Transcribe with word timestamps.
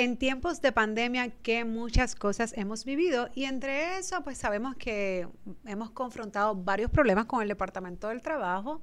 en 0.00 0.16
tiempos 0.16 0.62
de 0.62 0.72
pandemia 0.72 1.28
que 1.28 1.66
muchas 1.66 2.14
cosas 2.14 2.54
hemos 2.56 2.86
vivido 2.86 3.28
y 3.34 3.44
entre 3.44 3.98
eso 3.98 4.24
pues 4.24 4.38
sabemos 4.38 4.74
que 4.76 5.28
hemos 5.66 5.90
confrontado 5.90 6.54
varios 6.54 6.90
problemas 6.90 7.26
con 7.26 7.42
el 7.42 7.48
Departamento 7.48 8.08
del 8.08 8.22
Trabajo 8.22 8.80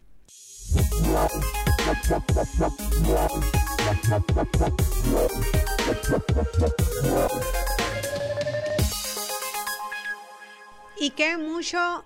Y 10.99 11.11
que 11.11 11.37
mucho 11.37 12.05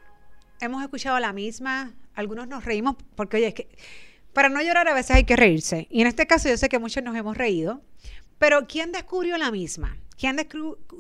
hemos 0.61 0.83
escuchado 0.83 1.19
la 1.21 1.33
misma, 1.33 1.93
algunos 2.15 2.49
nos 2.49 2.65
reímos 2.65 2.97
porque, 3.15 3.37
oye, 3.37 3.49
es 3.49 3.55
que 3.55 3.69
para 4.33 4.49
no 4.49 4.63
llorar 4.63 4.89
a 4.89 4.95
veces 4.95 5.17
hay 5.17 5.25
que 5.25 5.37
reírse. 5.37 5.87
Y 5.91 6.01
en 6.01 6.07
este 6.07 6.27
caso 6.27 6.49
yo 6.49 6.57
sé 6.57 6.69
que 6.69 6.79
muchos 6.79 7.03
nos 7.03 7.15
hemos 7.17 7.37
reído, 7.37 7.83
pero 8.39 8.67
¿quién 8.67 8.93
descubrió 8.93 9.39
la 9.39 9.51
misma? 9.51 9.97
¿Quién 10.19 10.37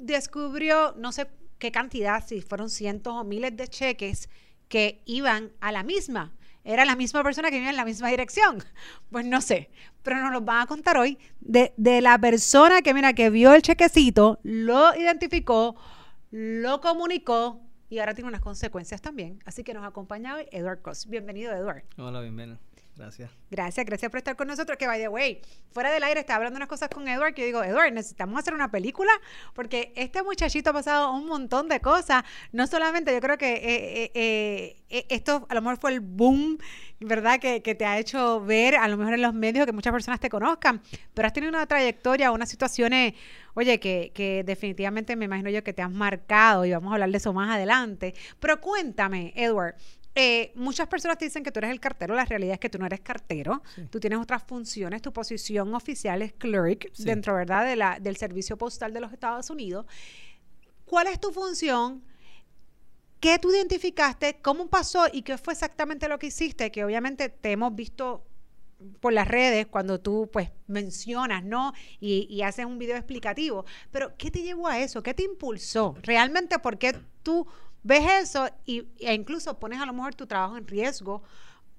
descubrió, 0.02 0.94
no 0.98 1.12
sé 1.12 1.26
qué 1.58 1.72
cantidad, 1.72 2.26
si 2.26 2.42
fueron 2.42 2.68
cientos 2.70 3.14
o 3.14 3.24
miles 3.24 3.56
de 3.56 3.66
cheques 3.68 4.28
que 4.68 5.00
iban 5.06 5.52
a 5.60 5.72
la 5.72 5.82
misma? 5.82 6.32
Era 6.66 6.84
la 6.84 6.96
misma 6.96 7.22
persona 7.22 7.50
que 7.50 7.58
iba 7.58 7.70
en 7.70 7.76
la 7.76 7.84
misma 7.84 8.08
dirección. 8.08 8.58
Pues 9.10 9.24
no 9.24 9.40
sé, 9.40 9.70
pero 10.02 10.20
nos 10.20 10.32
lo 10.32 10.40
van 10.40 10.62
a 10.62 10.66
contar 10.66 10.98
hoy 10.98 11.16
de, 11.40 11.72
la 12.02 12.18
persona 12.18 12.82
que, 12.82 12.92
mira, 12.92 13.12
que 13.12 13.30
vio 13.30 13.54
el 13.54 13.62
chequecito, 13.62 14.40
lo 14.42 14.94
identificó, 14.96 15.76
lo 16.30 16.80
comunicó 16.80 17.60
y 17.88 18.00
ahora 18.00 18.14
tiene 18.14 18.28
unas 18.28 18.40
consecuencias 18.40 19.00
también. 19.00 19.38
Así 19.46 19.62
que 19.62 19.72
nos 19.74 19.84
acompaña 19.84 20.34
hoy 20.34 20.46
Edward 20.50 20.82
Cos. 20.82 21.06
Bienvenido, 21.06 21.52
Edward. 21.52 21.84
Hola, 21.96 22.20
bienvenido. 22.20 22.58
Gracias. 22.96 23.30
Gracias, 23.50 23.84
gracias 23.84 24.10
por 24.10 24.18
estar 24.18 24.36
con 24.36 24.48
nosotros. 24.48 24.78
Que 24.78 24.86
by 24.86 24.98
the 24.98 25.08
way, 25.08 25.42
fuera 25.70 25.92
del 25.92 26.02
aire 26.02 26.20
estaba 26.20 26.38
hablando 26.38 26.56
unas 26.56 26.68
cosas 26.68 26.88
con 26.88 27.06
Edward 27.06 27.34
que 27.34 27.42
yo 27.42 27.46
digo, 27.46 27.62
Edward, 27.62 27.92
necesitamos 27.92 28.38
hacer 28.38 28.54
una 28.54 28.70
película 28.70 29.12
porque 29.54 29.92
este 29.96 30.22
muchachito 30.22 30.70
ha 30.70 30.72
pasado 30.72 31.12
un 31.12 31.26
montón 31.26 31.68
de 31.68 31.80
cosas. 31.80 32.24
No 32.52 32.66
solamente, 32.66 33.12
yo 33.12 33.20
creo 33.20 33.36
que 33.36 33.52
eh, 33.52 34.10
eh, 34.14 34.82
eh, 34.88 35.06
esto 35.10 35.46
a 35.50 35.54
lo 35.54 35.60
mejor 35.60 35.78
fue 35.78 35.92
el 35.92 36.00
boom, 36.00 36.58
¿verdad? 37.00 37.38
Que, 37.38 37.60
te 37.60 37.84
ha 37.84 37.98
hecho 37.98 38.40
ver, 38.40 38.76
a 38.76 38.88
lo 38.88 38.96
mejor 38.96 39.14
en 39.14 39.22
los 39.22 39.34
medios, 39.34 39.66
que 39.66 39.72
muchas 39.72 39.92
personas 39.92 40.18
te 40.18 40.30
conozcan, 40.30 40.80
pero 41.12 41.26
has 41.26 41.34
tenido 41.34 41.50
una 41.50 41.66
trayectoria, 41.66 42.30
unas 42.30 42.48
situaciones, 42.48 43.12
oye, 43.54 43.78
que, 43.78 44.12
que 44.14 44.42
definitivamente 44.44 45.16
me 45.16 45.26
imagino 45.26 45.50
yo 45.50 45.62
que 45.62 45.74
te 45.74 45.82
has 45.82 45.90
marcado 45.90 46.64
y 46.64 46.72
vamos 46.72 46.90
a 46.90 46.94
hablar 46.94 47.10
de 47.10 47.18
eso 47.18 47.34
más 47.34 47.54
adelante. 47.54 48.14
Pero 48.40 48.60
cuéntame, 48.60 49.34
Edward, 49.36 49.74
eh, 50.18 50.50
muchas 50.54 50.88
personas 50.88 51.18
te 51.18 51.26
dicen 51.26 51.44
que 51.44 51.52
tú 51.52 51.58
eres 51.58 51.70
el 51.70 51.78
cartero, 51.78 52.14
la 52.14 52.24
realidad 52.24 52.54
es 52.54 52.58
que 52.58 52.70
tú 52.70 52.78
no 52.78 52.86
eres 52.86 53.00
cartero, 53.00 53.62
tú 53.90 54.00
tienes 54.00 54.18
otras 54.18 54.42
funciones, 54.42 55.02
tu 55.02 55.12
posición 55.12 55.74
oficial 55.74 56.22
es 56.22 56.32
clerk 56.32 56.90
dentro, 56.96 57.34
¿verdad?, 57.34 57.66
de 57.66 57.76
la, 57.76 57.98
del 58.00 58.16
servicio 58.16 58.56
postal 58.56 58.94
de 58.94 59.00
los 59.00 59.12
Estados 59.12 59.50
Unidos. 59.50 59.84
¿Cuál 60.86 61.08
es 61.08 61.20
tu 61.20 61.32
función? 61.32 62.02
¿Qué 63.20 63.38
tú 63.38 63.50
identificaste? 63.50 64.38
¿Cómo 64.40 64.68
pasó? 64.68 65.04
¿Y 65.12 65.20
qué 65.20 65.36
fue 65.36 65.52
exactamente 65.52 66.08
lo 66.08 66.18
que 66.18 66.28
hiciste? 66.28 66.72
Que 66.72 66.82
obviamente 66.82 67.28
te 67.28 67.52
hemos 67.52 67.74
visto 67.74 68.24
por 69.00 69.12
las 69.12 69.28
redes 69.28 69.66
cuando 69.66 70.00
tú 70.00 70.30
pues 70.32 70.50
mencionas, 70.66 71.44
¿no? 71.44 71.74
Y, 72.00 72.26
y, 72.30 72.40
haces 72.40 72.64
un 72.64 72.78
video 72.78 72.96
explicativo. 72.96 73.66
Pero 73.90 74.16
¿qué 74.16 74.30
te 74.30 74.42
llevó 74.42 74.66
a 74.66 74.78
eso? 74.78 75.02
¿Qué 75.02 75.12
te 75.12 75.24
impulsó? 75.24 75.94
¿Realmente 76.02 76.58
por 76.58 76.78
qué 76.78 76.96
tú 77.22 77.46
ves 77.86 78.04
eso 78.22 78.48
y, 78.64 78.84
e 78.98 79.14
incluso 79.14 79.58
pones 79.58 79.80
a 79.80 79.86
lo 79.86 79.92
mejor 79.92 80.14
tu 80.14 80.26
trabajo 80.26 80.56
en 80.56 80.66
riesgo 80.66 81.22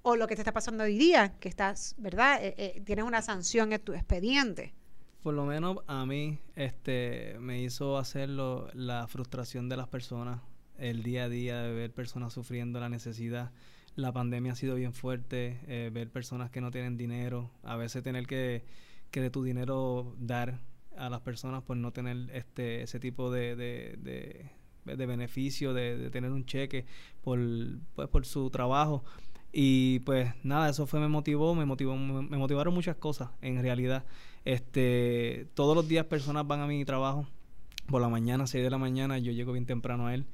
o 0.04 0.16
lo 0.16 0.26
que 0.26 0.36
te 0.36 0.42
está 0.42 0.54
pasando 0.54 0.86
hoy 0.86 0.98
día, 0.98 1.38
que 1.40 1.50
estás, 1.50 1.96
¿verdad? 1.98 2.44
Eh, 2.44 2.56
eh, 2.58 2.82
tienes 2.86 3.04
una 3.04 3.22
sanción 3.22 3.74
en 3.74 3.82
tu 3.82 3.94
expediente. 3.94 4.74
Por 5.22 5.34
lo 5.34 5.46
menos 5.46 5.80
a 5.88 6.06
mí 6.06 6.40
este, 6.56 7.36
me 7.40 7.62
hizo 7.62 7.98
hacerlo 7.98 8.70
la 8.74 9.08
frustración 9.08 9.68
de 9.68 9.76
las 9.76 9.90
personas, 9.90 10.40
el 10.78 11.04
día 11.04 11.26
a 11.26 11.30
día 11.30 11.62
de 11.62 11.74
ver 11.74 11.92
personas 11.92 12.32
sufriendo 12.32 12.80
la 12.80 12.88
necesidad. 12.88 13.52
La 13.96 14.14
pandemia 14.14 14.54
ha 14.54 14.56
sido 14.56 14.76
bien 14.76 14.94
fuerte, 14.94 15.60
eh, 15.68 15.90
ver 15.92 16.10
personas 16.10 16.52
que 16.52 16.62
no 16.62 16.72
tienen 16.72 16.96
dinero, 16.96 17.52
a 17.64 17.76
veces 17.76 18.02
tener 18.02 18.28
que, 18.28 18.64
que 19.12 19.20
de 19.20 19.30
tu 19.30 19.44
dinero 19.44 20.16
dar 20.20 20.60
a 20.96 21.10
las 21.10 21.20
personas 21.20 21.64
por 21.64 21.76
no 21.76 21.92
tener 21.92 22.30
este 22.32 22.82
ese 22.82 23.00
tipo 23.00 23.30
de, 23.30 23.56
de 23.56 24.57
beneficio 24.96 25.74
de, 25.74 26.10
tener 26.10 26.32
un 26.32 26.46
cheque 26.46 26.86
por, 27.22 27.40
pues, 27.96 28.08
por 28.08 28.26
su 28.26 28.50
trabajo. 28.50 29.04
Y 29.52 30.00
pues 30.00 30.34
nada, 30.44 30.70
eso 30.70 30.86
fue 30.86 31.00
me 31.00 31.08
motivó, 31.08 31.56
me 31.56 31.66
motivó, 31.66 31.96
me 31.96 32.38
motivaron 32.38 32.74
muchas 32.74 32.96
cosas 32.96 33.30
en 33.42 33.62
realidad. 33.62 34.06
Este, 34.46 35.48
todos 35.56 35.76
los 35.76 35.88
días 35.88 36.06
personas 36.06 36.46
van 36.48 36.62
a 36.62 36.68
mi 36.68 36.86
trabajo 36.86 37.28
por 37.88 38.02
la 38.02 38.10
mañana, 38.10 38.48
6 38.48 38.64
de 38.64 38.70
la 38.70 38.78
mañana, 38.78 39.18
yo 39.18 39.32
llego 39.32 39.54
bien 39.54 39.66
temprano 39.66 40.08
a 40.08 40.14
él 40.14 40.26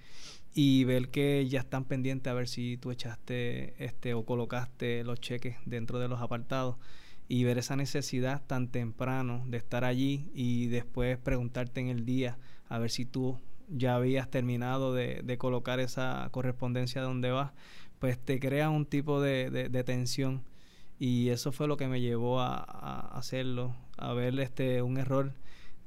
y 0.53 0.83
ver 0.83 1.09
que 1.09 1.47
ya 1.47 1.61
están 1.61 1.85
pendientes 1.85 2.29
a 2.29 2.33
ver 2.33 2.47
si 2.47 2.77
tú 2.77 2.91
echaste 2.91 3.73
este 3.83 4.13
o 4.13 4.25
colocaste 4.25 5.03
los 5.03 5.19
cheques 5.19 5.57
dentro 5.65 5.99
de 5.99 6.07
los 6.07 6.21
apartados 6.21 6.75
y 7.27 7.43
ver 7.43 7.57
esa 7.57 7.75
necesidad 7.75 8.43
tan 8.45 8.67
temprano 8.67 9.43
de 9.47 9.57
estar 9.57 9.83
allí 9.83 10.29
y 10.33 10.67
después 10.67 11.17
preguntarte 11.17 11.81
en 11.81 11.87
el 11.87 12.05
día 12.05 12.37
a 12.69 12.77
ver 12.77 12.91
si 12.91 13.05
tú 13.05 13.39
ya 13.69 13.95
habías 13.95 14.29
terminado 14.29 14.93
de, 14.93 15.37
colocar 15.37 15.79
esa 15.79 16.27
correspondencia 16.31 17.01
donde 17.01 17.31
vas, 17.31 17.51
pues 17.99 18.19
te 18.19 18.39
crea 18.39 18.69
un 18.69 18.85
tipo 18.85 19.21
de, 19.21 19.83
tensión. 19.85 20.43
Y 20.99 21.29
eso 21.29 21.51
fue 21.51 21.67
lo 21.67 21.77
que 21.77 21.87
me 21.87 22.01
llevó 22.01 22.39
a, 22.39 22.99
hacerlo, 23.17 23.75
a 23.97 24.13
ver 24.13 24.39
este 24.39 24.81
un 24.81 24.97
error 24.97 25.33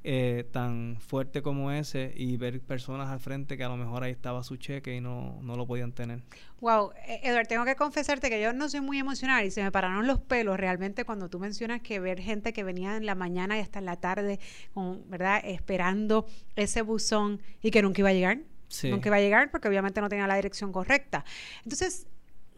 eh, 0.09 0.45
tan 0.53 0.95
fuerte 1.01 1.41
como 1.41 1.69
ese 1.69 2.13
y 2.15 2.37
ver 2.37 2.61
personas 2.61 3.09
al 3.09 3.19
frente 3.19 3.57
que 3.57 3.65
a 3.65 3.67
lo 3.67 3.75
mejor 3.75 4.03
ahí 4.03 4.13
estaba 4.13 4.41
su 4.41 4.55
cheque 4.55 4.95
y 4.95 5.01
no, 5.01 5.37
no 5.41 5.57
lo 5.57 5.67
podían 5.67 5.91
tener. 5.91 6.23
Wow, 6.61 6.93
e, 7.05 7.19
Edward, 7.27 7.47
tengo 7.47 7.65
que 7.65 7.75
confesarte 7.75 8.29
que 8.29 8.41
yo 8.41 8.53
no 8.53 8.69
soy 8.69 8.79
muy 8.79 8.99
emocional 8.99 9.45
y 9.45 9.51
se 9.51 9.61
me 9.61 9.69
pararon 9.69 10.07
los 10.07 10.21
pelos 10.21 10.55
realmente 10.55 11.03
cuando 11.03 11.27
tú 11.27 11.39
mencionas 11.39 11.81
que 11.81 11.99
ver 11.99 12.21
gente 12.21 12.53
que 12.53 12.63
venía 12.63 12.95
en 12.95 13.05
la 13.05 13.15
mañana 13.15 13.57
y 13.57 13.59
hasta 13.59 13.79
en 13.79 13.85
la 13.85 13.97
tarde, 13.97 14.39
con, 14.73 15.03
¿verdad? 15.09 15.41
Esperando 15.43 16.25
ese 16.55 16.83
buzón 16.83 17.41
y 17.61 17.69
que 17.71 17.81
nunca 17.81 17.99
iba 17.99 18.07
a 18.07 18.13
llegar. 18.13 18.39
Nunca 18.83 19.09
iba 19.09 19.17
a 19.17 19.19
llegar 19.19 19.51
porque 19.51 19.67
obviamente 19.67 19.99
no 19.99 20.07
tenía 20.07 20.25
la 20.25 20.37
dirección 20.37 20.71
correcta. 20.71 21.25
Entonces, 21.65 22.07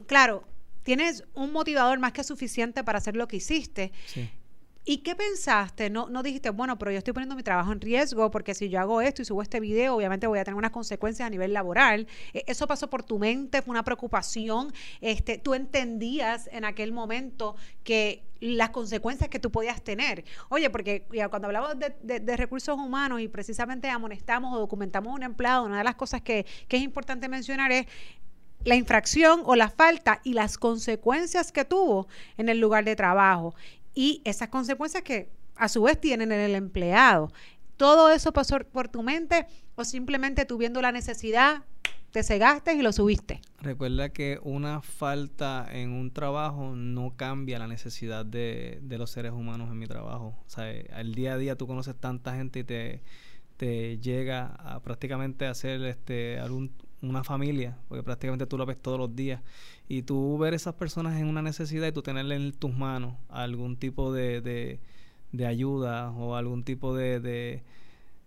claro, 0.05 0.43
tienes 0.83 1.23
un 1.33 1.51
motivador 1.51 1.97
más 1.97 2.13
que 2.13 2.23
suficiente 2.23 2.83
para 2.83 2.99
hacer 2.99 3.15
lo 3.15 3.27
que 3.27 3.37
hiciste. 3.37 3.91
Sí. 4.05 4.29
¿Y 4.89 5.03
qué 5.03 5.15
pensaste? 5.15 5.91
No, 5.91 6.09
no 6.09 6.23
dijiste, 6.23 6.49
bueno, 6.49 6.79
pero 6.79 6.89
yo 6.89 6.97
estoy 6.97 7.13
poniendo 7.13 7.35
mi 7.35 7.43
trabajo 7.43 7.71
en 7.71 7.79
riesgo 7.79 8.31
porque 8.31 8.55
si 8.55 8.69
yo 8.69 8.79
hago 8.79 9.01
esto 9.01 9.21
y 9.21 9.25
subo 9.25 9.43
este 9.43 9.59
video, 9.59 9.95
obviamente 9.95 10.25
voy 10.25 10.39
a 10.39 10.43
tener 10.43 10.55
unas 10.55 10.71
consecuencias 10.71 11.27
a 11.27 11.29
nivel 11.29 11.53
laboral. 11.53 12.07
E, 12.33 12.43
¿Eso 12.47 12.65
pasó 12.65 12.89
por 12.89 13.03
tu 13.03 13.19
mente? 13.19 13.61
¿Fue 13.61 13.71
una 13.71 13.83
preocupación? 13.83 14.73
Este, 14.99 15.37
¿Tú 15.37 15.53
entendías 15.53 16.49
en 16.51 16.65
aquel 16.65 16.91
momento 16.91 17.55
que 17.83 18.23
las 18.39 18.71
consecuencias 18.71 19.29
que 19.29 19.37
tú 19.37 19.51
podías 19.51 19.83
tener? 19.83 20.25
Oye, 20.49 20.71
porque 20.71 21.05
cuando 21.29 21.49
hablamos 21.49 21.75
de, 21.77 22.35
recursos 22.35 22.75
humanos 22.75 23.21
y 23.21 23.27
precisamente 23.27 23.91
amonestamos 23.91 24.55
o 24.55 24.59
documentamos 24.59 25.11
a 25.11 25.13
un 25.17 25.21
empleado, 25.21 25.65
una 25.65 25.77
de 25.77 25.83
las 25.83 25.97
cosas 25.97 26.23
que, 26.23 26.47
que 26.67 26.77
es 26.77 26.81
importante 26.81 27.29
mencionar 27.29 27.71
es 27.71 27.85
la 28.63 28.75
infracción 28.75 29.41
o 29.45 29.55
la 29.55 29.69
falta 29.69 30.19
y 30.23 30.33
las 30.33 30.57
consecuencias 30.57 31.51
que 31.51 31.63
tuvo 31.63 32.07
en 32.37 32.49
el 32.49 32.59
lugar 32.59 32.83
de 32.83 32.95
trabajo 32.95 33.55
y 33.93 34.21
esas 34.25 34.49
consecuencias 34.49 35.03
que 35.03 35.29
a 35.55 35.67
su 35.67 35.83
vez 35.83 35.99
tienen 35.99 36.31
en 36.31 36.39
el 36.39 36.55
empleado. 36.55 37.31
¿Todo 37.77 38.09
eso 38.09 38.33
pasó 38.33 38.59
por 38.59 38.87
tu 38.87 39.03
mente 39.03 39.47
o 39.75 39.83
simplemente 39.83 40.45
tú 40.45 40.57
viendo 40.57 40.81
la 40.81 40.91
necesidad 40.91 41.63
te 42.11 42.23
cegaste 42.23 42.73
y 42.73 42.81
lo 42.81 42.91
subiste? 42.91 43.39
Recuerda 43.61 44.09
que 44.09 44.39
una 44.41 44.81
falta 44.81 45.67
en 45.71 45.91
un 45.91 46.11
trabajo 46.11 46.75
no 46.75 47.15
cambia 47.15 47.59
la 47.59 47.67
necesidad 47.67 48.25
de, 48.25 48.79
los 48.81 49.11
seres 49.11 49.31
humanos 49.31 49.69
en 49.69 49.77
mi 49.77 49.85
trabajo. 49.85 50.35
O 50.45 50.49
sea, 50.49 50.73
al 50.93 51.13
día 51.13 51.33
a 51.33 51.37
día 51.37 51.55
tú 51.55 51.67
conoces 51.67 51.95
tanta 51.95 52.35
gente 52.35 52.59
y 52.59 52.63
te, 52.63 53.01
este, 53.59 53.97
llega 53.97 54.55
a 54.55 54.79
prácticamente 54.79 55.45
a 55.45 55.53
ser 55.53 55.83
este, 55.83 56.39
algún, 56.39 56.71
una 57.01 57.23
familia, 57.23 57.77
porque 57.87 58.03
prácticamente 58.03 58.45
tú 58.45 58.57
lo 58.57 58.65
ves 58.65 58.77
todos 58.81 58.99
los 58.99 59.15
días, 59.15 59.41
y 59.87 60.03
tú 60.03 60.37
ver 60.37 60.53
esas 60.53 60.75
personas 60.75 61.19
en 61.19 61.27
una 61.27 61.41
necesidad 61.41 61.87
y 61.87 61.91
tú 61.91 62.01
tenerle 62.01 62.35
en 62.35 62.51
tus 62.51 62.75
manos 62.75 63.15
algún 63.29 63.77
tipo 63.77 64.13
de, 64.13 64.41
de, 64.41 64.79
de 65.31 65.45
ayuda 65.45 66.11
o 66.11 66.35
algún 66.35 66.63
tipo 66.63 66.95
de, 66.95 67.19
de, 67.19 67.63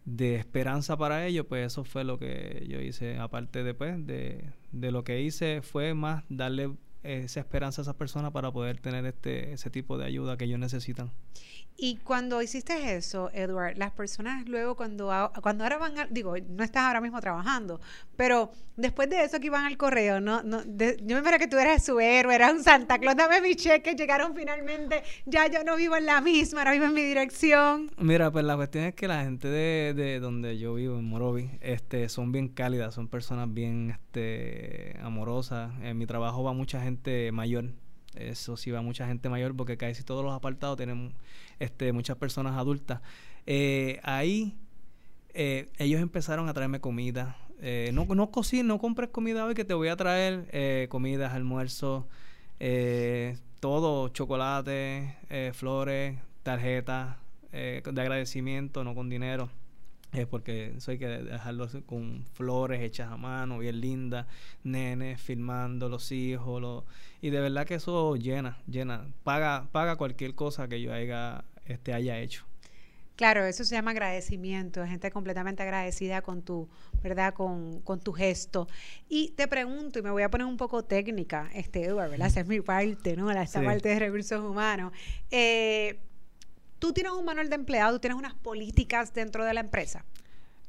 de, 0.05 0.37
esperanza 0.37 0.97
para 0.97 1.27
ellos, 1.27 1.47
pues 1.49 1.67
eso 1.67 1.85
fue 1.85 2.05
lo 2.05 2.19
que 2.19 2.67
yo 2.69 2.81
hice. 2.81 3.19
Aparte 3.19 3.63
después 3.63 4.07
de, 4.07 4.45
de 4.73 4.91
lo 4.91 5.05
que 5.05 5.23
hice 5.23 5.63
fue 5.63 5.95
más 5.95 6.25
darle 6.29 6.73
esa 7.03 7.41
esperanza 7.41 7.81
a 7.81 7.83
esas 7.83 7.95
personas 7.95 8.33
para 8.33 8.53
poder 8.53 8.81
tener 8.81 9.05
este 9.07 9.53
ese 9.53 9.71
tipo 9.71 9.99
de 9.99 10.07
ayuda 10.07 10.37
que 10.37 10.45
ellos 10.45 10.59
necesitan. 10.59 11.11
Y 11.77 11.97
cuando 11.97 12.43
hiciste 12.43 12.97
eso, 12.97 13.31
Edward, 13.33 13.77
las 13.79 13.93
personas 13.93 14.47
luego 14.47 14.77
cuando, 14.77 15.33
cuando 15.43 15.65
ahora 15.65 15.79
van, 15.79 15.99
a, 15.99 16.07
digo, 16.07 16.35
no 16.51 16.63
estás 16.63 16.85
ahora 16.85 17.01
mismo 17.01 17.21
trabajando, 17.21 17.81
pero 18.15 18.53
después 18.77 19.09
de 19.09 19.25
eso 19.25 19.41
que 19.41 19.47
iban 19.47 19.65
al 19.65 19.77
correo, 19.77 20.21
no, 20.21 20.43
no 20.43 20.63
yo 20.63 21.17
me 21.17 21.17
espero 21.17 21.39
que 21.39 21.49
tú 21.49 21.57
eras 21.57 21.85
su 21.85 21.99
héroe, 21.99 22.35
eras 22.35 22.53
un 22.53 22.63
Santa 22.63 22.99
Claus, 22.99 23.17
dame 23.17 23.41
mi 23.41 23.57
cheque, 23.57 23.95
llegaron 23.95 24.35
finalmente, 24.35 25.03
ya 25.25 25.47
yo 25.49 25.65
no 25.65 25.77
vivo 25.77 25.97
en 25.97 26.07
la 26.07 26.21
misma, 26.21 26.61
ahora 26.61 26.73
vivo 26.73 26.85
en 26.85 26.95
mi 26.95 27.03
dirección. 27.03 27.91
Mira, 27.97 28.31
pues 28.31 28.45
la 28.45 28.55
cuestión 28.55 28.85
es 28.85 28.95
que 28.95 29.09
la 29.09 29.25
gente 29.25 29.49
de, 29.49 29.95
de 29.95 30.21
donde 30.21 30.59
yo 30.59 30.75
vivo, 30.75 30.99
en 30.99 31.05
Morovi, 31.07 31.51
este, 31.63 32.09
son 32.11 32.33
bien 32.33 32.49
cálidas, 32.49 32.95
son 32.95 33.09
personas 33.09 33.53
bien 33.53 33.91
este, 33.91 34.99
amorosas. 35.03 35.73
En 35.83 35.99
mi 35.99 36.07
trabajo 36.07 36.43
va 36.43 36.53
mucha 36.53 36.81
gente 36.83 36.92
mayor, 37.33 37.71
eso 38.15 38.57
sí 38.57 38.71
va 38.71 38.83
mucha 38.83 39.07
gente 39.07 39.29
mayor 39.29 39.57
porque 39.57 39.77
casi 39.77 40.03
todos 40.03 40.25
los 40.25 40.35
apartados 40.35 40.77
tienen 40.77 41.13
este, 41.59 41.93
muchas 41.93 42.17
personas 42.17 42.57
adultas. 42.57 43.01
Eh, 43.47 44.01
ahí 44.03 44.55
eh, 45.35 45.69
ellos 45.79 46.01
empezaron 46.01 46.49
a 46.49 46.55
traerme 46.55 46.81
comida. 46.81 47.37
Eh, 47.61 47.91
no, 47.95 48.05
no 48.07 48.31
cocines, 48.31 48.67
no 48.67 48.79
compres 48.79 49.11
comida 49.11 49.45
hoy 49.45 49.55
que 49.55 49.65
te 49.65 49.75
voy 49.75 49.89
a 49.89 49.97
traer 49.97 50.89
comidas, 50.89 51.33
almuerzos, 51.33 52.05
todo, 53.61 54.09
chocolate, 54.09 55.17
flores, 55.55 56.19
tarjetas 56.43 57.17
de 57.53 58.01
agradecimiento, 58.01 58.83
no 58.85 58.95
con 58.95 59.09
dinero. 59.09 59.49
Porque 60.29 60.75
eso 60.77 60.91
hay 60.91 60.99
que 60.99 61.09
dejarlo 61.09 61.69
con 61.87 62.25
flores 62.35 62.83
hechas 62.83 63.11
a 63.11 63.17
mano, 63.17 63.59
bien 63.59 63.81
lindas, 63.81 64.27
nenes 64.63 65.21
filmando 65.21 65.89
los 65.89 66.13
hijos, 66.13 66.85
y 67.21 67.31
de 67.31 67.41
verdad 67.41 67.67
que 67.67 67.77
eso 67.77 68.17
llena, 68.17 68.59
llena, 68.67 69.07
paga, 69.25 69.69
paga 69.73 69.97
cualquier 69.97 70.35
cosa 70.35 70.69
que 70.69 70.81
yo 70.81 70.93
haya 70.93 71.45
este, 71.67 71.95
haya 71.95 72.19
hecho. 72.19 72.45
Claro, 73.17 73.45
eso 73.45 73.65
se 73.65 73.75
llama 73.75 73.91
agradecimiento, 73.91 74.85
gente 74.87 75.11
completamente 75.11 75.63
agradecida 75.63 76.23
con 76.23 76.43
tu, 76.43 76.69
¿verdad? 77.03 77.35
Con, 77.35 77.81
con, 77.83 78.01
tu 78.01 78.13
gesto. 78.13 78.69
Y 79.09 79.31
te 79.31 79.47
pregunto, 79.47 79.99
y 79.99 80.03
me 80.03 80.11
voy 80.11 80.23
a 80.23 80.31
poner 80.31 80.47
un 80.47 80.57
poco 80.57 80.83
técnica, 80.85 81.51
este, 81.55 81.85
Edward, 81.85 82.11
¿verdad? 82.11 82.29
Esa 82.29 82.41
es 82.41 82.47
mi 82.47 82.61
parte, 82.61 83.15
¿no? 83.17 83.31
Esta 83.31 83.63
parte 83.63 83.91
de 83.91 83.99
recursos 83.99 84.43
humanos. 84.43 84.93
Eh, 85.31 86.01
tú 86.83 86.93
tienes 86.93 87.13
un 87.13 87.25
manual 87.25 87.49
de 87.49 87.55
empleado, 87.55 87.93
tú 87.93 88.01
tienes 88.01 88.19
unas 88.19 88.35
políticas 88.35 89.15
dentro 89.15 89.45
de 89.45 89.55
la 89.55 89.61
empresa. 89.61 90.05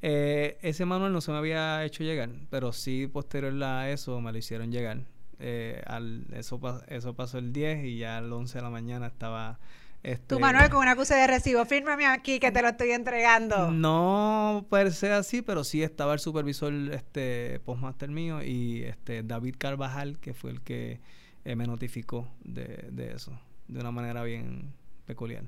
Eh, 0.03 0.59
ese 0.61 0.85
manual 0.85 1.11
no 1.11 1.21
se 1.21 1.31
me 1.31 1.39
había 1.39 1.83
hecho 1.83 2.03
llegar, 2.03 2.29
pero 2.51 2.71
sí 2.71 3.07
posterior 3.07 3.51
a 3.63 3.89
eso 3.89 4.21
me 4.21 4.31
lo 4.31 4.37
hicieron 4.37 4.71
llegar. 4.71 4.99
Eh, 5.39 5.81
al, 5.87 6.27
eso, 6.35 6.61
eso 6.87 7.15
pasó 7.15 7.39
el 7.39 7.51
10 7.51 7.85
y 7.85 7.97
ya 7.97 8.17
al 8.17 8.31
11 8.31 8.59
de 8.59 8.61
la 8.61 8.69
mañana 8.69 9.07
estaba 9.07 9.57
este, 10.03 10.35
tu 10.35 10.39
Manuel 10.39 10.69
con 10.69 10.81
una 10.81 10.91
acuse 10.91 11.15
de 11.15 11.25
recibo, 11.25 11.65
fírmame 11.65 12.05
aquí 12.05 12.39
que 12.39 12.51
te 12.51 12.61
lo 12.61 12.67
estoy 12.67 12.91
entregando. 12.91 13.71
No 13.71 14.67
puede 14.69 14.91
ser 14.91 15.13
así, 15.13 15.41
pero 15.41 15.63
sí 15.63 15.81
estaba 15.81 16.13
el 16.13 16.19
supervisor 16.19 16.73
este 16.91 17.59
postmaster 17.65 18.09
mío 18.09 18.43
y 18.43 18.83
este 18.83 19.23
David 19.23 19.55
Carvajal, 19.57 20.19
que 20.19 20.35
fue 20.35 20.51
el 20.51 20.61
que 20.61 20.99
eh, 21.43 21.55
me 21.55 21.65
notificó 21.65 22.27
de, 22.43 22.87
de, 22.91 23.13
eso, 23.13 23.31
de 23.67 23.79
una 23.79 23.91
manera 23.91 24.21
bien 24.21 24.73
peculiar. 25.07 25.45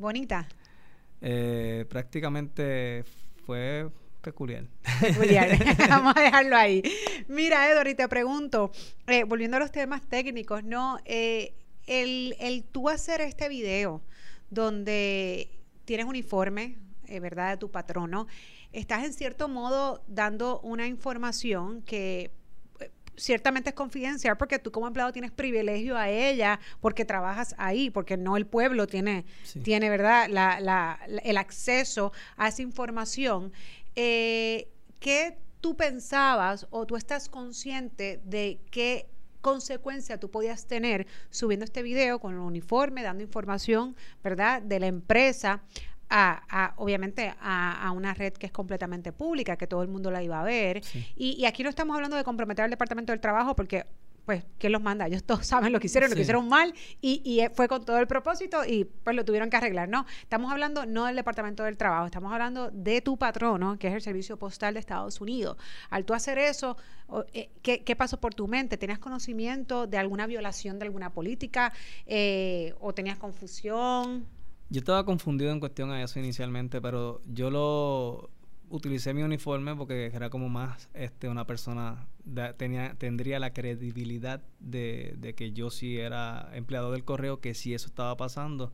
Bonita. 0.00 0.48
Eh, 1.20 1.84
prácticamente 1.90 3.04
fue 3.44 3.90
peculiar. 4.22 4.64
Peculiar. 4.98 5.58
Vamos 5.90 6.14
a 6.16 6.22
dejarlo 6.22 6.56
ahí. 6.56 6.82
Mira, 7.28 7.70
Edor, 7.70 7.86
y 7.86 7.94
te 7.94 8.08
pregunto, 8.08 8.72
eh, 9.06 9.24
volviendo 9.24 9.58
a 9.58 9.60
los 9.60 9.70
temas 9.70 10.00
técnicos, 10.08 10.64
¿no? 10.64 10.98
Eh, 11.04 11.52
el, 11.86 12.34
el 12.40 12.64
tú 12.64 12.88
hacer 12.88 13.20
este 13.20 13.50
video 13.50 14.00
donde 14.48 15.50
tienes 15.84 16.06
uniforme, 16.06 16.78
¿verdad?, 17.20 17.50
de 17.50 17.56
tu 17.58 17.70
patrono, 17.70 18.26
estás 18.72 19.04
en 19.04 19.12
cierto 19.12 19.48
modo 19.48 20.02
dando 20.08 20.60
una 20.60 20.86
información 20.86 21.82
que 21.82 22.30
ciertamente 23.16 23.70
es 23.70 23.74
confidencial 23.74 24.36
porque 24.36 24.58
tú 24.58 24.70
como 24.70 24.86
empleado 24.86 25.12
tienes 25.12 25.30
privilegio 25.30 25.96
a 25.96 26.08
ella 26.08 26.60
porque 26.80 27.04
trabajas 27.04 27.54
ahí, 27.58 27.90
porque 27.90 28.16
no 28.16 28.36
el 28.36 28.46
pueblo 28.46 28.86
tiene, 28.86 29.24
tiene 29.62 29.90
¿verdad?, 29.90 30.28
la, 30.28 30.60
la, 30.60 30.98
el 31.24 31.36
acceso 31.36 32.12
a 32.36 32.48
esa 32.48 32.62
información. 32.62 33.52
Eh, 33.96 34.68
¿Qué 34.98 35.38
tú 35.60 35.76
pensabas 35.76 36.66
o 36.70 36.86
tú 36.86 36.96
estás 36.96 37.28
consciente 37.28 38.20
de 38.24 38.60
que 38.70 39.06
consecuencia 39.40 40.18
tú 40.18 40.30
podías 40.30 40.66
tener 40.66 41.06
subiendo 41.30 41.64
este 41.64 41.82
video 41.82 42.18
con 42.18 42.34
el 42.34 42.40
uniforme, 42.40 43.02
dando 43.02 43.22
información, 43.22 43.96
¿verdad?, 44.22 44.62
de 44.62 44.80
la 44.80 44.86
empresa 44.86 45.62
a, 46.10 46.74
obviamente 46.76 47.34
a, 47.40 47.92
una 47.94 48.14
red 48.14 48.32
que 48.32 48.46
es 48.46 48.52
completamente 48.52 49.12
pública, 49.12 49.56
que 49.56 49.66
todo 49.66 49.82
el 49.82 49.88
mundo 49.88 50.10
la 50.10 50.22
iba 50.22 50.40
a 50.40 50.44
ver. 50.44 50.82
Y, 51.16 51.32
y, 51.38 51.46
aquí 51.46 51.62
no 51.62 51.70
estamos 51.70 51.94
hablando 51.94 52.16
de 52.16 52.24
comprometer 52.24 52.64
al 52.64 52.70
Departamento 52.70 53.12
del 53.12 53.20
Trabajo 53.20 53.54
porque 53.54 53.86
pues, 54.30 54.44
¿quién 54.58 54.72
los 54.72 54.82
manda? 54.82 55.06
Ellos 55.06 55.24
todos 55.24 55.44
saben 55.46 55.72
lo 55.72 55.80
que 55.80 55.86
hicieron, 55.86 56.10
lo 56.10 56.14
que 56.14 56.22
hicieron 56.22 56.48
mal 56.48 56.72
y, 57.00 57.20
y, 57.24 57.44
fue 57.54 57.68
con 57.68 57.84
todo 57.84 57.98
el 57.98 58.06
propósito 58.06 58.64
y 58.64 58.84
pues 58.84 59.16
lo 59.16 59.24
tuvieron 59.24 59.50
que 59.50 59.56
arreglar. 59.56 59.88
No, 59.88 60.06
estamos 60.22 60.52
hablando 60.52 60.86
no 60.86 61.06
del 61.06 61.16
Departamento 61.16 61.64
del 61.64 61.76
Trabajo, 61.76 62.06
estamos 62.06 62.32
hablando 62.32 62.70
de 62.70 63.00
tu 63.00 63.16
patrono, 63.16 63.78
que 63.78 63.88
es 63.88 63.94
el 63.94 64.02
Servicio 64.02 64.36
Postal 64.36 64.74
de 64.74 64.80
Estados 64.80 65.20
Unidos. 65.20 65.56
Al 65.90 66.04
tú 66.04 66.14
hacer 66.14 66.38
eso, 66.38 66.76
eh, 67.32 67.50
¿qué, 67.62 67.82
¿qué, 67.82 67.96
pasó 67.96 68.20
por 68.20 68.34
tu 68.34 68.46
mente? 68.46 68.76
¿Tenías 68.76 68.98
conocimiento 68.98 69.86
de 69.86 69.98
alguna 69.98 70.26
violación 70.26 70.78
de 70.78 70.84
alguna 70.84 71.10
política 71.10 71.72
eh, 72.06 72.74
o 72.80 72.92
tenías 72.94 73.18
confusión? 73.18 74.26
Yo 74.70 74.78
estaba 74.78 75.04
confundido 75.04 75.50
en 75.50 75.58
cuestión 75.58 75.90
a 75.90 76.00
eso 76.02 76.20
inicialmente, 76.20 76.80
pero 76.80 77.20
yo 77.26 77.50
lo 77.50 78.30
utilicé 78.70 79.12
mi 79.12 79.22
uniforme 79.22 79.74
porque 79.74 80.06
era 80.14 80.30
como 80.30 80.48
más 80.48 80.88
este 80.94 81.28
una 81.28 81.44
persona 81.44 82.06
tenía 82.56 82.94
tendría 82.94 83.40
la 83.40 83.52
credibilidad 83.52 84.40
de, 84.60 85.34
que 85.36 85.50
yo 85.50 85.70
sí 85.70 85.98
era 85.98 86.50
empleado 86.54 86.92
del 86.92 87.04
correo 87.04 87.40
que 87.40 87.54
sí 87.54 87.74
eso 87.74 87.88
estaba 87.88 88.16
pasando. 88.16 88.72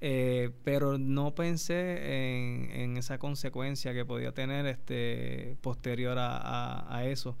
Eh, 0.00 0.50
pero 0.64 0.98
no 0.98 1.34
pensé 1.34 2.34
en, 2.36 2.70
en, 2.70 2.96
esa 2.96 3.18
consecuencia 3.18 3.94
que 3.94 4.04
podía 4.04 4.32
tener 4.32 4.66
este 4.66 5.56
posterior 5.60 6.18
a, 6.18 6.96
a, 6.96 7.04
eso. 7.06 7.36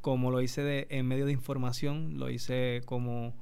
Como 0.00 0.30
lo 0.30 0.42
hice 0.42 0.62
de, 0.62 0.86
en 0.90 1.06
medio 1.06 1.26
de 1.26 1.32
información 1.32 2.18
lo 2.18 2.30
hice 2.30 2.82
como 2.84 3.34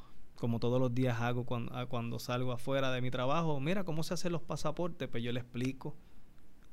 como 0.42 0.58
todos 0.58 0.80
los 0.80 0.92
días 0.92 1.20
hago 1.20 1.44
cuando, 1.44 1.72
cuando 1.88 2.18
salgo 2.18 2.50
afuera 2.50 2.90
de 2.90 3.00
mi 3.00 3.12
trabajo 3.12 3.60
mira 3.60 3.84
cómo 3.84 4.02
se 4.02 4.14
hacen 4.14 4.32
los 4.32 4.42
pasaportes 4.42 5.06
pues 5.06 5.22
yo 5.22 5.30
le 5.30 5.38
explico 5.38 5.94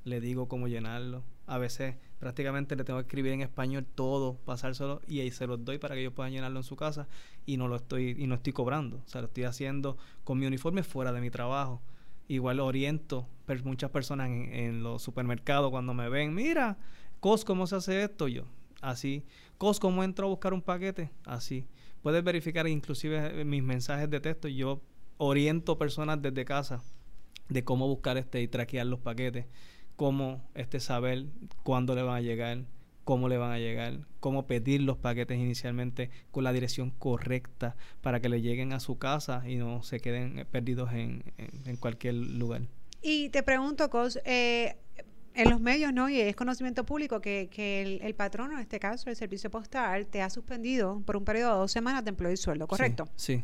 le 0.03 0.19
digo 0.21 0.47
cómo 0.47 0.67
llenarlo. 0.67 1.23
A 1.45 1.57
veces 1.57 1.95
prácticamente 2.19 2.75
le 2.75 2.83
tengo 2.83 2.99
que 2.99 3.03
escribir 3.03 3.33
en 3.33 3.41
español 3.41 3.85
todo, 3.95 4.35
pasárselo 4.45 5.01
y 5.07 5.19
ahí 5.19 5.31
se 5.31 5.47
los 5.47 5.63
doy 5.63 5.77
para 5.77 5.95
que 5.95 6.01
ellos 6.01 6.13
puedan 6.13 6.31
llenarlo 6.31 6.59
en 6.59 6.63
su 6.63 6.75
casa 6.75 7.07
y 7.45 7.57
no 7.57 7.67
lo 7.67 7.75
estoy 7.75 8.15
y 8.17 8.27
no 8.27 8.35
estoy 8.35 8.53
cobrando, 8.53 8.97
o 8.97 9.07
sea, 9.07 9.21
lo 9.21 9.27
estoy 9.27 9.43
haciendo 9.43 9.97
con 10.23 10.37
mi 10.37 10.45
uniforme 10.45 10.83
fuera 10.83 11.11
de 11.11 11.21
mi 11.21 11.29
trabajo. 11.29 11.81
Igual 12.27 12.59
oriento 12.59 13.27
per 13.45 13.63
muchas 13.63 13.89
personas 13.89 14.29
en, 14.29 14.83
los 14.83 15.01
supermercados 15.01 15.71
cuando 15.71 15.93
me 15.93 16.09
ven, 16.09 16.33
mira, 16.33 16.77
Cos, 17.19 17.43
¿cómo 17.43 17.65
se 17.65 17.75
hace 17.75 18.03
esto? 18.03 18.27
Yo, 18.27 18.43
así. 18.81 19.25
Cos, 19.57 19.79
¿cómo 19.79 20.03
entro 20.03 20.27
a 20.27 20.29
buscar 20.29 20.53
un 20.53 20.61
paquete? 20.61 21.09
Así. 21.25 21.65
Puedes 22.01 22.23
verificar 22.23 22.67
inclusive 22.67 23.43
mis 23.45 23.63
mensajes 23.63 24.09
de 24.09 24.19
texto. 24.19 24.47
Yo 24.47 24.81
oriento 25.17 25.77
personas 25.77 26.21
desde 26.21 26.45
casa 26.45 26.81
de 27.49 27.63
cómo 27.63 27.87
buscar 27.87 28.17
este 28.17 28.41
y 28.41 28.47
traquear 28.47 28.85
los 28.85 28.99
paquetes 28.99 29.45
cómo 29.99 30.41
este 30.55 30.79
saber 30.79 31.25
cuándo 31.63 31.93
le 31.93 32.03
van 32.03 32.15
a 32.15 32.21
llegar, 32.21 32.63
cómo 33.03 33.27
le 33.27 33.37
van 33.37 33.51
a 33.51 33.59
llegar, 33.59 33.99
cómo 34.21 34.47
pedir 34.47 34.79
los 34.79 34.97
paquetes 34.97 35.37
inicialmente 35.37 36.09
con 36.31 36.45
la 36.45 36.53
dirección 36.53 36.89
correcta 36.89 37.75
para 37.99 38.21
que 38.21 38.29
le 38.29 38.41
lleguen 38.41 38.71
a 38.71 38.79
su 38.79 38.97
casa 38.97 39.43
y 39.45 39.57
no 39.57 39.83
se 39.83 39.99
queden 39.99 40.47
perdidos 40.49 40.93
en, 40.93 41.21
en, 41.65 41.75
cualquier 41.75 42.15
lugar. 42.15 42.61
Y 43.01 43.27
te 43.27 43.43
pregunto, 43.43 43.89
Cos, 43.89 44.21
eh, 44.23 44.77
en 45.33 45.49
los 45.49 45.59
medios, 45.59 45.93
¿no? 45.93 46.09
Y 46.09 46.19
es 46.19 46.35
conocimiento 46.35 46.85
público 46.85 47.21
que, 47.21 47.49
que 47.51 47.81
el, 47.81 48.01
el, 48.01 48.15
patrono, 48.15 48.53
en 48.53 48.59
este 48.59 48.79
caso 48.79 49.09
el 49.09 49.15
servicio 49.15 49.49
postal, 49.49 50.07
te 50.07 50.21
ha 50.21 50.29
suspendido 50.29 51.01
por 51.05 51.17
un 51.17 51.25
periodo 51.25 51.53
de 51.53 51.59
dos 51.59 51.71
semanas 51.71 52.03
de 52.03 52.09
empleo 52.09 52.31
y 52.31 52.37
sueldo, 52.37 52.67
¿correcto? 52.67 53.07
Sí. 53.15 53.43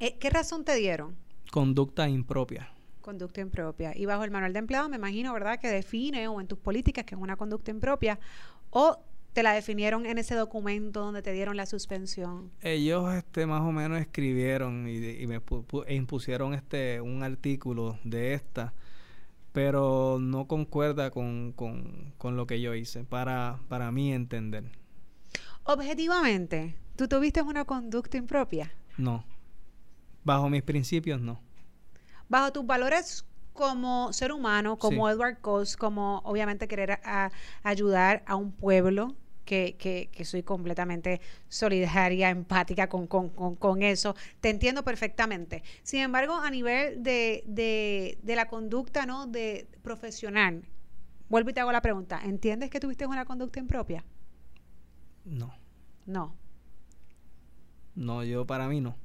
Eh, 0.00 0.16
¿Qué 0.18 0.30
razón 0.30 0.64
te 0.64 0.74
dieron? 0.76 1.16
Conducta 1.50 2.08
impropia. 2.08 2.70
Conducta 3.00 3.40
impropia. 3.40 3.96
Y 3.96 4.06
bajo 4.06 4.24
el 4.24 4.30
manual 4.30 4.52
de 4.52 4.58
empleado, 4.58 4.88
me 4.88 4.96
imagino, 4.96 5.32
¿verdad?, 5.32 5.58
que 5.58 5.68
define 5.68 6.28
o 6.28 6.40
en 6.40 6.46
tus 6.46 6.58
políticas 6.58 7.04
que 7.04 7.14
es 7.14 7.20
una 7.20 7.36
conducta 7.36 7.70
impropia 7.70 8.18
o 8.70 8.98
te 9.32 9.42
la 9.42 9.52
definieron 9.52 10.06
en 10.06 10.18
ese 10.18 10.34
documento 10.34 11.00
donde 11.00 11.22
te 11.22 11.32
dieron 11.32 11.56
la 11.56 11.66
suspensión. 11.66 12.50
Ellos 12.60 13.14
este 13.14 13.46
más 13.46 13.60
o 13.62 13.72
menos 13.72 14.00
escribieron 14.00 14.88
y, 14.88 15.26
me 15.26 15.40
e 15.86 15.94
impusieron 15.94 16.54
este 16.54 17.00
un 17.00 17.22
artículo 17.22 17.98
de 18.04 18.34
esta, 18.34 18.74
pero 19.58 20.18
no 20.20 20.46
concuerda 20.46 21.10
con, 21.10 21.50
con, 21.50 22.14
con 22.16 22.36
lo 22.36 22.46
que 22.46 22.60
yo 22.60 22.76
hice, 22.76 23.02
para, 23.02 23.58
para 23.68 23.90
mí 23.90 24.12
entender. 24.12 24.70
Objetivamente, 25.64 26.76
¿tú 26.94 27.08
tuviste 27.08 27.42
una 27.42 27.64
conducta 27.64 28.16
impropia? 28.16 28.72
No. 28.96 29.24
Bajo 30.22 30.48
mis 30.48 30.62
principios, 30.62 31.20
no 31.20 31.40
bajo 32.28 32.52
tus 32.52 32.66
valores 32.66 33.24
como 33.52 34.12
ser 34.12 34.30
humano, 34.30 34.78
como 34.78 35.10
Edward 35.10 35.40
Coase, 35.40 35.76
como 35.76 36.18
obviamente 36.24 36.68
querer 36.68 37.00
ayudar 37.64 38.22
a 38.26 38.36
un 38.36 38.52
pueblo, 38.52 39.16
que, 39.48 40.08
que, 40.12 40.24
soy 40.26 40.42
completamente 40.42 41.22
solidaria, 41.48 42.28
empática 42.28 42.88
con, 42.88 43.06
con, 43.06 43.30
con, 43.30 43.82
eso. 43.82 44.14
Te 44.40 44.50
entiendo 44.50 44.84
perfectamente. 44.84 45.62
Sin 45.82 46.00
embargo, 46.00 46.34
a 46.36 46.50
nivel 46.50 47.02
de, 47.02 47.42
de, 47.46 48.18
de, 48.22 48.36
la 48.36 48.46
conducta 48.46 49.06
¿no? 49.06 49.26
de 49.26 49.66
profesional, 49.82 50.64
vuelvo 51.30 51.48
y 51.48 51.54
te 51.54 51.60
hago 51.60 51.72
la 51.72 51.80
pregunta. 51.80 52.20
¿Entiendes 52.22 52.68
que 52.68 52.78
tuviste 52.78 53.06
una 53.06 53.24
conducta 53.24 53.58
impropia? 53.58 54.04
No. 55.24 55.54
No. 56.04 56.36
No, 57.94 58.22
yo 58.22 58.46
para 58.46 58.68
mí 58.68 58.80
no 58.82 58.96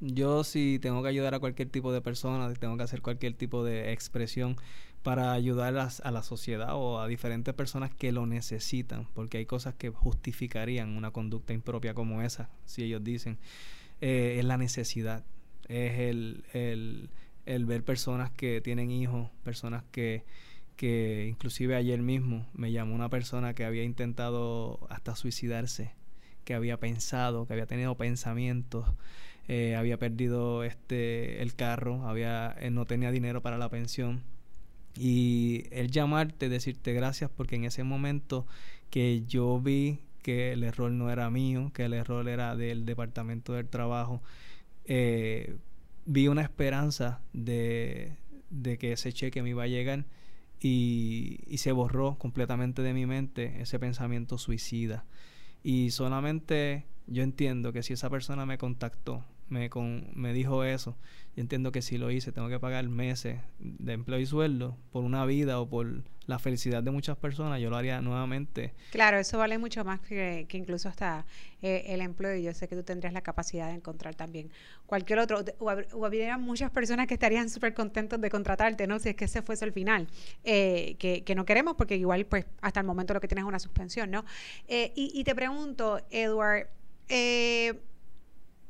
yo 0.00 0.44
si 0.44 0.78
tengo 0.80 1.02
que 1.02 1.08
ayudar 1.08 1.34
a 1.34 1.38
cualquier 1.38 1.70
tipo 1.70 1.92
de 1.92 2.02
persona, 2.02 2.52
tengo 2.54 2.76
que 2.76 2.82
hacer 2.82 3.00
cualquier 3.00 3.34
tipo 3.34 3.64
de 3.64 3.92
expresión 3.92 4.56
para 5.04 5.32
ayudar 5.32 5.76
a, 5.76 6.10
la 6.10 6.22
sociedad 6.22 6.70
o 6.74 6.98
a 6.98 7.06
diferentes 7.06 7.54
personas 7.54 7.94
que 7.94 8.10
lo 8.10 8.26
necesitan, 8.26 9.06
porque 9.14 9.38
hay 9.38 9.46
cosas 9.46 9.74
que 9.74 9.90
justificarían 9.90 10.96
una 10.96 11.12
conducta 11.12 11.52
impropia 11.52 11.94
como 11.94 12.22
esa, 12.22 12.50
si 12.64 12.82
ellos 12.82 13.04
dicen, 13.04 13.38
eh, 14.00 14.36
es 14.38 14.44
la 14.44 14.56
necesidad, 14.56 15.22
es 15.68 16.00
el, 16.00 16.44
el, 16.54 17.10
el, 17.44 17.66
ver 17.66 17.84
personas 17.84 18.30
que 18.30 18.60
tienen 18.62 18.90
hijos, 18.90 19.30
personas 19.44 19.84
que, 19.92 20.24
que 20.74 21.26
inclusive 21.28 21.76
ayer 21.76 22.00
mismo 22.00 22.48
me 22.54 22.72
llamó 22.72 22.94
una 22.94 23.10
persona 23.10 23.54
que 23.54 23.66
había 23.66 23.84
intentado 23.84 24.86
hasta 24.88 25.14
suicidarse, 25.14 25.92
que 26.44 26.54
había 26.54 26.80
pensado, 26.80 27.46
que 27.46 27.52
había 27.52 27.66
tenido 27.66 27.94
pensamientos 27.94 28.86
eh, 29.46 29.76
había 29.76 29.98
perdido 29.98 30.64
este 30.64 31.42
el 31.42 31.54
carro, 31.54 32.08
había 32.08 32.56
eh, 32.60 32.70
no 32.70 32.86
tenía 32.86 33.10
dinero 33.10 33.42
para 33.42 33.58
la 33.58 33.68
pensión 33.68 34.22
y 34.96 35.64
el 35.70 35.90
llamarte, 35.90 36.48
decirte 36.48 36.92
gracias 36.92 37.30
porque 37.30 37.56
en 37.56 37.64
ese 37.64 37.82
momento 37.82 38.46
que 38.90 39.24
yo 39.26 39.60
vi 39.60 40.00
que 40.22 40.52
el 40.52 40.64
error 40.64 40.90
no 40.90 41.10
era 41.10 41.30
mío, 41.30 41.70
que 41.74 41.84
el 41.84 41.94
error 41.94 42.28
era 42.28 42.56
del 42.56 42.86
departamento 42.86 43.52
del 43.52 43.68
trabajo, 43.68 44.22
eh, 44.84 45.56
vi 46.06 46.28
una 46.28 46.42
esperanza 46.42 47.20
de, 47.32 48.16
de, 48.50 48.78
que 48.78 48.92
ese 48.92 49.12
cheque 49.12 49.42
me 49.42 49.50
iba 49.50 49.64
a 49.64 49.66
llegar 49.66 50.06
y, 50.60 51.40
y 51.46 51.58
se 51.58 51.72
borró 51.72 52.16
completamente 52.18 52.82
de 52.82 52.94
mi 52.94 53.06
mente 53.06 53.60
ese 53.60 53.78
pensamiento 53.78 54.38
suicida. 54.38 55.04
Y 55.62 55.90
solamente 55.90 56.86
yo 57.06 57.22
entiendo 57.22 57.72
que 57.72 57.82
si 57.82 57.92
esa 57.94 58.10
persona 58.10 58.46
me 58.46 58.58
contactó 58.58 59.24
me, 59.48 59.70
con, 59.70 60.08
me 60.14 60.32
dijo 60.32 60.64
eso, 60.64 60.96
yo 61.36 61.40
entiendo 61.40 61.72
que 61.72 61.82
si 61.82 61.98
lo 61.98 62.10
hice 62.10 62.32
tengo 62.32 62.48
que 62.48 62.60
pagar 62.60 62.88
meses 62.88 63.40
de 63.58 63.92
empleo 63.92 64.18
y 64.18 64.26
sueldo 64.26 64.76
por 64.92 65.04
una 65.04 65.24
vida 65.26 65.60
o 65.60 65.68
por 65.68 66.02
la 66.26 66.38
felicidad 66.38 66.82
de 66.82 66.90
muchas 66.90 67.16
personas, 67.18 67.60
yo 67.60 67.68
lo 67.68 67.76
haría 67.76 68.00
nuevamente. 68.00 68.72
Claro, 68.90 69.18
eso 69.18 69.36
vale 69.36 69.58
mucho 69.58 69.84
más 69.84 70.00
que, 70.00 70.46
incluso 70.52 70.88
hasta 70.88 71.26
eh, 71.60 71.84
el 71.88 72.00
empleo 72.00 72.34
y 72.34 72.44
yo 72.44 72.54
sé 72.54 72.66
que 72.66 72.76
tú 72.76 72.82
tendrías 72.82 73.12
la 73.12 73.20
capacidad 73.20 73.68
de 73.68 73.74
encontrar 73.74 74.14
también 74.14 74.50
cualquier 74.86 75.18
otro, 75.18 75.44
o, 75.58 76.04
habría 76.04 76.38
muchas 76.38 76.70
personas 76.70 77.06
que 77.06 77.14
estarían 77.14 77.50
súper 77.50 77.74
contentos 77.74 78.20
de 78.20 78.30
contratarte, 78.30 78.86
¿no? 78.86 78.98
Si 78.98 79.10
es 79.10 79.16
que 79.16 79.26
ese 79.26 79.42
fuese 79.42 79.64
el 79.66 79.72
final, 79.72 80.08
eh, 80.44 80.96
que, 80.98 81.24
que, 81.24 81.34
no 81.34 81.44
queremos 81.44 81.74
porque 81.76 81.96
igual 81.96 82.24
pues 82.24 82.46
hasta 82.62 82.80
el 82.80 82.86
momento 82.86 83.12
lo 83.12 83.20
que 83.20 83.28
tienes 83.28 83.42
es 83.42 83.48
una 83.48 83.58
suspensión, 83.58 84.10
¿no? 84.10 84.24
Eh, 84.66 84.92
y, 84.96 85.10
y 85.14 85.24
te 85.24 85.34
pregunto, 85.34 86.00
Edward, 86.10 86.68
eh, 87.08 87.74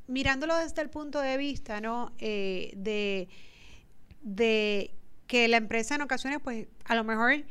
mirándolo 0.06 0.56
desde 0.56 0.82
el 0.82 0.90
punto 0.90 1.20
de 1.20 1.36
vista, 1.36 1.80
¿no? 1.80 2.12
Eh, 2.18 2.72
de, 2.76 3.28
de 4.22 4.90
que 5.26 5.48
la 5.48 5.56
empresa 5.56 5.94
en 5.94 6.02
ocasiones, 6.02 6.40
pues, 6.42 6.66
a 6.84 6.94
lo 6.94 7.04
mejor 7.04 7.44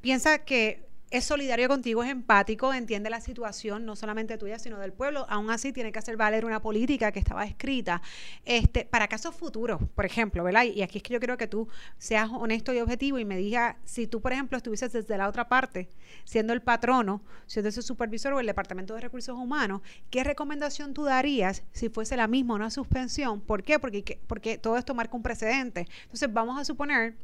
piensa 0.00 0.38
que 0.44 0.84
es 1.12 1.24
solidario 1.24 1.68
contigo, 1.68 2.02
es 2.02 2.10
empático, 2.10 2.72
entiende 2.72 3.10
la 3.10 3.20
situación, 3.20 3.84
no 3.84 3.96
solamente 3.96 4.38
tuya, 4.38 4.58
sino 4.58 4.78
del 4.78 4.94
pueblo. 4.94 5.26
Aún 5.28 5.50
así, 5.50 5.70
tiene 5.70 5.92
que 5.92 5.98
hacer 5.98 6.16
valer 6.16 6.46
una 6.46 6.62
política 6.62 7.12
que 7.12 7.18
estaba 7.18 7.44
escrita 7.44 8.00
este, 8.46 8.86
para 8.86 9.08
casos 9.08 9.34
futuros, 9.34 9.78
por 9.94 10.06
ejemplo, 10.06 10.42
¿verdad? 10.42 10.64
Y 10.64 10.80
aquí 10.80 10.98
es 10.98 11.02
que 11.02 11.12
yo 11.12 11.20
creo 11.20 11.36
que 11.36 11.46
tú 11.46 11.68
seas 11.98 12.30
honesto 12.32 12.72
y 12.72 12.80
objetivo 12.80 13.18
y 13.18 13.26
me 13.26 13.36
digas, 13.36 13.76
si 13.84 14.06
tú, 14.06 14.22
por 14.22 14.32
ejemplo, 14.32 14.56
estuvieses 14.56 14.90
desde 14.90 15.18
la 15.18 15.28
otra 15.28 15.50
parte, 15.50 15.90
siendo 16.24 16.54
el 16.54 16.62
patrono, 16.62 17.22
siendo 17.46 17.68
ese 17.68 17.82
supervisor 17.82 18.32
o 18.32 18.40
el 18.40 18.46
Departamento 18.46 18.94
de 18.94 19.02
Recursos 19.02 19.36
Humanos, 19.36 19.82
¿qué 20.08 20.24
recomendación 20.24 20.94
tú 20.94 21.04
darías 21.04 21.62
si 21.72 21.90
fuese 21.90 22.16
la 22.16 22.26
misma 22.26 22.54
una 22.54 22.70
suspensión? 22.70 23.42
¿Por 23.42 23.62
qué? 23.62 23.78
Porque, 23.78 24.18
porque 24.26 24.56
todo 24.56 24.78
esto 24.78 24.94
marca 24.94 25.14
un 25.14 25.22
precedente. 25.22 25.86
Entonces, 26.04 26.32
vamos 26.32 26.58
a 26.58 26.64
suponer 26.64 27.16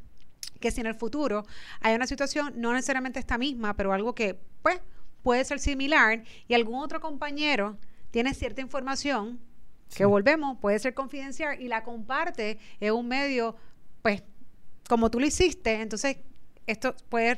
que 0.60 0.70
si 0.70 0.80
en 0.80 0.86
el 0.86 0.94
futuro 0.94 1.44
hay 1.80 1.94
una 1.94 2.06
situación, 2.06 2.54
no 2.56 2.72
necesariamente 2.72 3.18
esta 3.18 3.38
misma, 3.38 3.74
pero 3.74 3.92
algo 3.92 4.14
que 4.14 4.38
pues 4.62 4.80
puede 5.22 5.44
ser 5.44 5.58
similar 5.58 6.24
y 6.46 6.54
algún 6.54 6.82
otro 6.82 7.00
compañero 7.00 7.76
tiene 8.10 8.34
cierta 8.34 8.60
información 8.60 9.40
que 9.94 10.04
volvemos, 10.04 10.58
puede 10.58 10.78
ser 10.78 10.94
confidencial 10.94 11.60
y 11.60 11.68
la 11.68 11.82
comparte 11.82 12.58
en 12.80 12.92
un 12.92 13.08
medio, 13.08 13.56
pues 14.02 14.22
como 14.88 15.10
tú 15.10 15.20
lo 15.20 15.26
hiciste, 15.26 15.80
entonces 15.80 16.18
esto 16.66 16.94
puede 17.08 17.36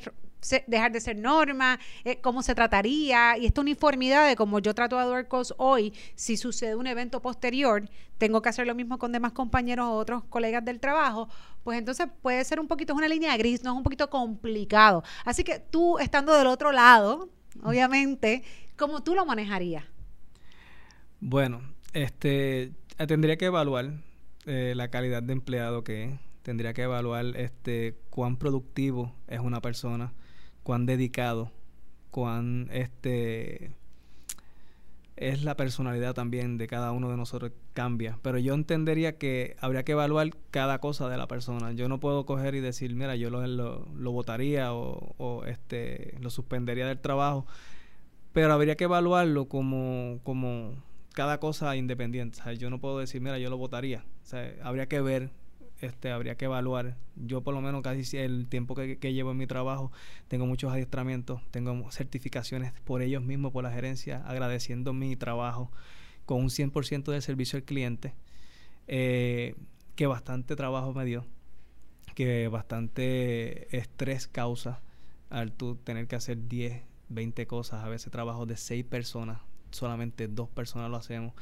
dejar 0.66 0.92
de 0.92 1.00
ser 1.00 1.16
norma, 1.16 1.78
eh, 2.04 2.20
cómo 2.20 2.42
se 2.42 2.54
trataría, 2.54 3.37
y 3.37 3.47
esta 3.47 3.61
uniformidad 3.61 4.26
de 4.26 4.37
cómo 4.37 4.59
yo 4.59 4.75
trato 4.75 4.99
a 4.99 5.04
Duercos 5.04 5.54
hoy, 5.59 5.92
si 6.14 6.37
sucede 6.37 6.75
un 6.75 6.87
evento 6.87 7.20
posterior, 7.20 7.88
tengo 8.18 8.42
que 8.42 8.49
hacer 8.49 8.66
lo 8.66 8.75
mismo 8.75 8.99
con 8.99 9.12
demás 9.12 9.32
compañeros 9.32 9.87
o 9.87 9.92
otros 9.94 10.25
colegas 10.25 10.64
del 10.64 10.80
trabajo, 10.80 11.28
pues 11.64 11.78
entonces 11.78 12.09
puede 12.23 12.44
ser 12.44 12.61
un 12.61 12.68
poquito, 12.68 12.92
es 12.92 12.99
una 12.99 13.09
línea 13.09 13.37
gris, 13.37 13.62
no 13.62 13.73
es 13.73 13.76
un 13.76 13.82
poquito 13.82 14.09
complicado. 14.11 15.02
Así 15.25 15.44
que 15.44 15.59
tú, 15.59 15.99
estando 15.99 16.35
del 16.35 16.47
otro 16.47 16.73
lado, 16.73 17.28
obviamente, 17.62 18.42
¿cómo 18.76 19.02
tú 19.02 19.14
lo 19.14 19.25
manejarías? 19.26 19.85
Bueno, 21.20 21.61
este, 21.92 22.73
tendría 22.97 23.37
que 23.37 23.47
evaluar 23.47 23.92
eh, 24.47 24.73
la 24.75 24.88
calidad 24.88 25.23
de 25.23 25.32
empleado 25.32 25.85
que 25.85 26.04
es, 26.04 26.20
tendría 26.42 26.73
que 26.73 26.82
evaluar 26.82 27.37
este 27.37 27.99
cuán 28.09 28.37
productivo 28.37 29.14
es 29.28 29.40
una 29.40 29.61
persona, 29.61 30.12
cuán 30.70 30.86
dedicado, 30.86 31.50
cuán 32.12 32.68
este 32.70 33.72
es 35.16 35.42
la 35.42 35.56
personalidad 35.56 36.14
también 36.14 36.58
de 36.58 36.68
cada 36.68 36.92
uno 36.92 37.10
de 37.10 37.16
nosotros 37.16 37.50
cambia. 37.72 38.20
Pero 38.22 38.38
yo 38.38 38.54
entendería 38.54 39.18
que 39.18 39.56
habría 39.58 39.82
que 39.82 39.90
evaluar 39.90 40.30
cada 40.52 40.78
cosa 40.78 41.08
de 41.08 41.16
la 41.16 41.26
persona. 41.26 41.72
Yo 41.72 41.88
no 41.88 41.98
puedo 41.98 42.24
coger 42.24 42.54
y 42.54 42.60
decir, 42.60 42.94
mira, 42.94 43.16
yo 43.16 43.30
lo, 43.30 43.44
lo, 43.48 44.12
votaría 44.12 44.72
o, 44.72 45.16
o, 45.18 45.44
este, 45.44 46.16
lo 46.20 46.30
suspendería 46.30 46.86
del 46.86 47.00
trabajo. 47.00 47.48
Pero 48.32 48.52
habría 48.52 48.76
que 48.76 48.84
evaluarlo 48.84 49.48
como, 49.48 50.20
como 50.22 50.74
cada 51.14 51.40
cosa 51.40 51.74
independiente. 51.74 52.38
yo 52.58 52.70
no 52.70 52.78
puedo 52.78 53.00
decir, 53.00 53.20
mira, 53.20 53.40
yo 53.40 53.50
lo 53.50 53.56
votaría. 53.56 54.04
O 54.22 54.26
sea, 54.26 54.54
habría 54.62 54.86
que 54.86 55.00
ver 55.00 55.30
este, 55.80 56.10
habría 56.10 56.37
que 56.37 56.46
evaluar. 56.46 56.96
Yo 57.16 57.42
por 57.42 57.54
lo 57.54 57.60
menos 57.60 57.82
casi 57.82 58.16
el 58.16 58.49
tiempo 58.49 58.75
que, 58.75 58.96
llevo 59.12 59.30
en 59.32 59.37
mi 59.37 59.46
trabajo 59.46 59.90
tengo 60.28 60.46
muchos 60.46 60.72
adiestramientos, 60.72 61.42
tengo 61.50 61.90
certificaciones 61.90 62.72
por 62.84 63.02
ellos 63.02 63.22
mismos, 63.22 63.52
por 63.52 63.64
la 63.64 63.72
gerencia, 63.72 64.22
agradeciendo 64.26 64.92
mi 64.92 65.16
trabajo 65.16 65.70
con 66.26 66.42
un 66.42 66.50
100% 66.50 67.10
de 67.12 67.20
servicio 67.20 67.56
al 67.56 67.64
cliente, 67.64 68.14
eh, 68.87 69.54
que 69.96 70.06
bastante 70.06 70.54
trabajo 70.56 70.92
me 70.94 71.04
dio, 71.04 71.26
que 72.14 72.49
bastante 72.49 73.76
estrés 73.76 74.28
causa 74.28 74.80
al 75.30 75.52
tú 75.52 75.76
tener 75.76 76.06
que 76.06 76.16
hacer 76.16 76.49
10, 76.49 76.82
20 77.08 77.46
cosas, 77.46 77.84
a 77.84 77.88
veces 77.88 78.12
trabajo 78.12 78.46
de 78.46 78.56
6 78.56 78.84
personas, 78.84 79.40
solamente 79.70 80.28
dos 80.28 80.49
personas 80.49 80.90
lo 80.90 80.96
hacemos. 80.96 81.34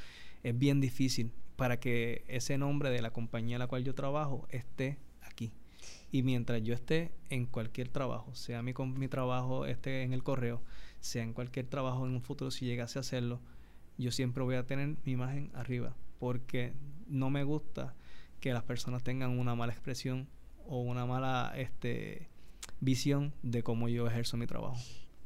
Es 0.42 0.58
bien 0.58 0.80
difícil 0.80 1.32
para 1.56 1.80
que 1.80 2.24
ese 2.28 2.56
nombre 2.58 2.90
de 2.90 3.02
la 3.02 3.12
compañía 3.12 3.56
en 3.56 3.60
la 3.60 3.66
cual 3.66 3.84
yo 3.84 3.94
trabajo 3.94 4.46
esté 4.50 4.98
aquí. 5.22 5.52
Y 6.10 6.22
mientras 6.22 6.62
yo 6.62 6.74
esté 6.74 7.12
en 7.30 7.46
cualquier 7.46 7.88
trabajo, 7.88 8.34
sea 8.34 8.62
mi, 8.62 8.72
mi 8.96 9.08
trabajo 9.08 9.66
esté 9.66 10.02
en 10.02 10.12
el 10.12 10.22
correo, 10.22 10.62
sea 11.00 11.22
en 11.22 11.32
cualquier 11.32 11.66
trabajo 11.66 12.06
en 12.06 12.12
un 12.12 12.22
futuro, 12.22 12.50
si 12.50 12.64
llegase 12.64 12.98
a 12.98 13.00
hacerlo, 13.00 13.40
yo 13.98 14.12
siempre 14.12 14.42
voy 14.42 14.54
a 14.54 14.66
tener 14.66 14.96
mi 15.04 15.12
imagen 15.12 15.50
arriba, 15.54 15.96
porque 16.18 16.72
no 17.08 17.30
me 17.30 17.44
gusta 17.44 17.94
que 18.40 18.52
las 18.52 18.62
personas 18.62 19.02
tengan 19.02 19.38
una 19.38 19.54
mala 19.54 19.72
expresión 19.72 20.28
o 20.66 20.80
una 20.80 21.06
mala 21.06 21.52
este, 21.56 22.28
visión 22.80 23.34
de 23.42 23.62
cómo 23.62 23.88
yo 23.88 24.06
ejerzo 24.06 24.36
mi 24.36 24.46
trabajo. 24.46 24.78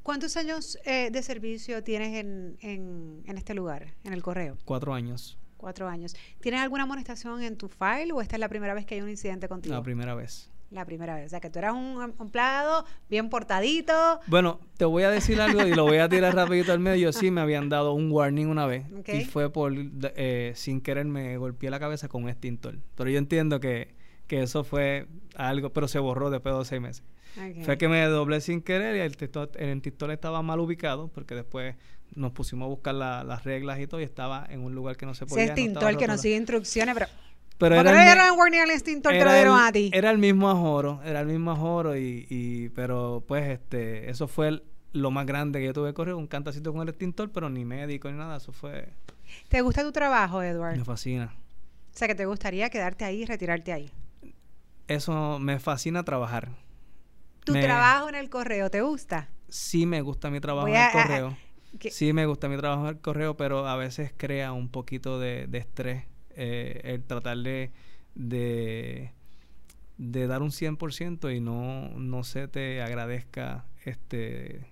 ¿Cuántos 0.02 0.36
años 0.36 0.78
eh, 0.84 1.10
de 1.12 1.22
servicio 1.22 1.82
tienes 1.84 2.14
en, 2.16 2.56
en, 2.60 3.22
en, 3.26 3.38
este 3.38 3.54
lugar, 3.54 3.94
en 4.04 4.12
el 4.12 4.22
correo? 4.22 4.56
Cuatro 4.64 4.94
años. 4.94 5.38
Cuatro 5.56 5.88
años. 5.88 6.16
¿Tienes 6.40 6.60
alguna 6.60 6.82
amonestación 6.82 7.40
en 7.42 7.56
tu 7.56 7.68
file 7.68 8.12
o 8.12 8.20
esta 8.20 8.34
es 8.34 8.40
la 8.40 8.48
primera 8.48 8.74
vez 8.74 8.84
que 8.84 8.96
hay 8.96 9.00
un 9.00 9.08
incidente 9.08 9.48
contigo? 9.48 9.74
La 9.74 9.82
primera 9.82 10.14
vez. 10.14 10.50
La 10.72 10.84
primera 10.84 11.14
vez. 11.14 11.26
O 11.26 11.28
sea, 11.28 11.40
que 11.40 11.50
tú 11.50 11.60
eras 11.60 11.74
un 11.74 12.14
empleado 12.18 12.84
bien 13.08 13.28
portadito. 13.28 13.92
Bueno, 14.26 14.58
te 14.76 14.86
voy 14.86 15.04
a 15.04 15.10
decir 15.10 15.40
algo 15.40 15.64
y 15.66 15.74
lo 15.74 15.84
voy 15.84 15.98
a 15.98 16.08
tirar 16.08 16.34
rapidito 16.34 16.72
al 16.72 16.80
medio. 16.80 17.12
Sí, 17.12 17.30
me 17.30 17.42
habían 17.42 17.68
dado 17.68 17.92
un 17.92 18.10
warning 18.10 18.46
una 18.46 18.66
vez. 18.66 18.86
Y 19.06 19.24
fue 19.26 19.52
por, 19.52 19.72
eh, 19.76 20.52
sin 20.56 20.80
querer, 20.80 21.04
me 21.04 21.36
golpeé 21.36 21.70
la 21.70 21.78
cabeza 21.78 22.08
con 22.08 22.24
un 22.24 22.30
extintor. 22.30 22.78
Pero 22.96 23.10
yo 23.10 23.18
entiendo 23.18 23.60
que, 23.60 23.94
que 24.26 24.42
eso 24.42 24.64
fue 24.64 25.06
algo, 25.34 25.72
pero 25.72 25.88
se 25.88 25.98
borró 25.98 26.30
después 26.30 26.56
de 26.56 26.64
seis 26.64 26.80
meses. 26.80 27.04
Fue 27.64 27.78
que 27.78 27.88
me 27.88 28.04
doblé 28.04 28.40
sin 28.40 28.60
querer 28.60 28.96
y 28.96 29.00
el, 29.00 29.12
extintor 29.12 30.10
estaba 30.10 30.42
mal 30.42 30.60
ubicado 30.60 31.08
porque 31.08 31.34
después 31.34 31.76
nos 32.14 32.32
pusimos 32.32 32.66
a 32.66 32.68
buscar 32.68 32.94
las 32.94 33.44
reglas 33.44 33.80
y 33.80 33.86
todo 33.86 34.00
y 34.00 34.04
estaba 34.04 34.46
en 34.50 34.60
un 34.60 34.74
lugar 34.74 34.96
que 34.96 35.06
no 35.06 35.14
se 35.14 35.24
podía. 35.24 35.44
Ese 35.44 35.52
extintor 35.52 35.96
que 35.96 36.06
no 36.06 36.18
sigue 36.18 36.36
instrucciones, 36.36 36.94
pero... 36.94 37.06
Pero 37.58 37.76
era, 37.76 37.92
no 37.92 38.46
era 38.46 38.62
al 38.64 38.70
extintor 38.70 39.14
lo 39.14 39.32
dieron 39.32 39.56
a 39.56 39.70
ti? 39.70 39.90
Era 39.94 40.10
el 40.10 40.18
mismo 40.18 40.50
ajoro, 40.50 41.00
era 41.04 41.20
el 41.20 41.28
mismo 41.28 41.52
ajoro 41.52 41.96
y, 41.96 42.26
y 42.28 42.70
pero 42.70 43.22
pues 43.28 43.48
este, 43.50 44.10
eso 44.10 44.26
fue 44.26 44.62
lo 44.92 45.10
más 45.12 45.26
grande 45.26 45.60
que 45.60 45.66
yo 45.66 45.72
tuve 45.72 45.90
que 45.90 45.94
correr, 45.94 46.14
un 46.14 46.26
cantacito 46.26 46.72
con 46.72 46.82
el 46.82 46.88
extintor, 46.88 47.30
pero 47.30 47.48
ni 47.50 47.64
médico 47.64 48.10
ni 48.10 48.18
nada, 48.18 48.38
eso 48.38 48.52
fue... 48.52 48.88
¿Te 49.48 49.60
gusta 49.60 49.82
tu 49.82 49.92
trabajo, 49.92 50.42
Edward? 50.42 50.76
Me 50.76 50.84
fascina. 50.84 51.32
O 51.94 51.96
sea, 51.98 52.08
que 52.08 52.14
te 52.14 52.26
gustaría 52.26 52.68
quedarte 52.68 53.04
ahí 53.04 53.22
y 53.22 53.26
retirarte 53.26 53.72
ahí. 53.72 53.90
Eso 54.94 55.38
me 55.38 55.58
fascina 55.58 56.04
trabajar. 56.04 56.50
¿Tu 57.44 57.54
trabajo 57.54 58.10
en 58.10 58.14
el 58.14 58.28
correo 58.28 58.70
te 58.70 58.82
gusta? 58.82 59.30
Sí 59.48 59.86
me 59.86 60.02
gusta 60.02 60.30
mi 60.30 60.38
trabajo 60.38 60.68
en 60.68 60.76
el 60.76 60.92
correo. 60.92 61.36
sí 61.90 62.12
me 62.12 62.26
gusta 62.26 62.48
mi 62.48 62.58
trabajo 62.58 62.82
en 62.82 62.88
el 62.88 63.00
correo, 63.00 63.36
pero 63.36 63.66
a 63.66 63.76
veces 63.76 64.12
crea 64.16 64.52
un 64.52 64.68
poquito 64.68 65.18
de, 65.18 65.48
estrés 65.52 66.04
eh, 66.36 66.80
el 66.84 67.04
tratar 67.04 67.38
de, 67.38 67.72
de, 68.14 69.10
dar 69.96 70.42
un 70.42 70.50
100% 70.50 71.34
y 71.34 71.40
no, 71.40 71.88
no 71.98 72.22
se 72.22 72.46
te 72.48 72.82
agradezca 72.82 73.64
este 73.84 74.66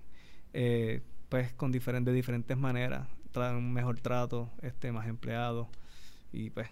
eh, 0.53 1.01
pues 1.31 1.53
con 1.55 1.73
diferentes, 1.73 2.13
de 2.13 2.17
diferentes 2.17 2.59
maneras, 2.59 3.09
un 3.35 3.73
mejor 3.73 4.01
trato, 4.01 4.51
este 4.61 4.93
más 4.93 5.07
empleados 5.07 5.69
y 6.33 6.51
pues 6.51 6.69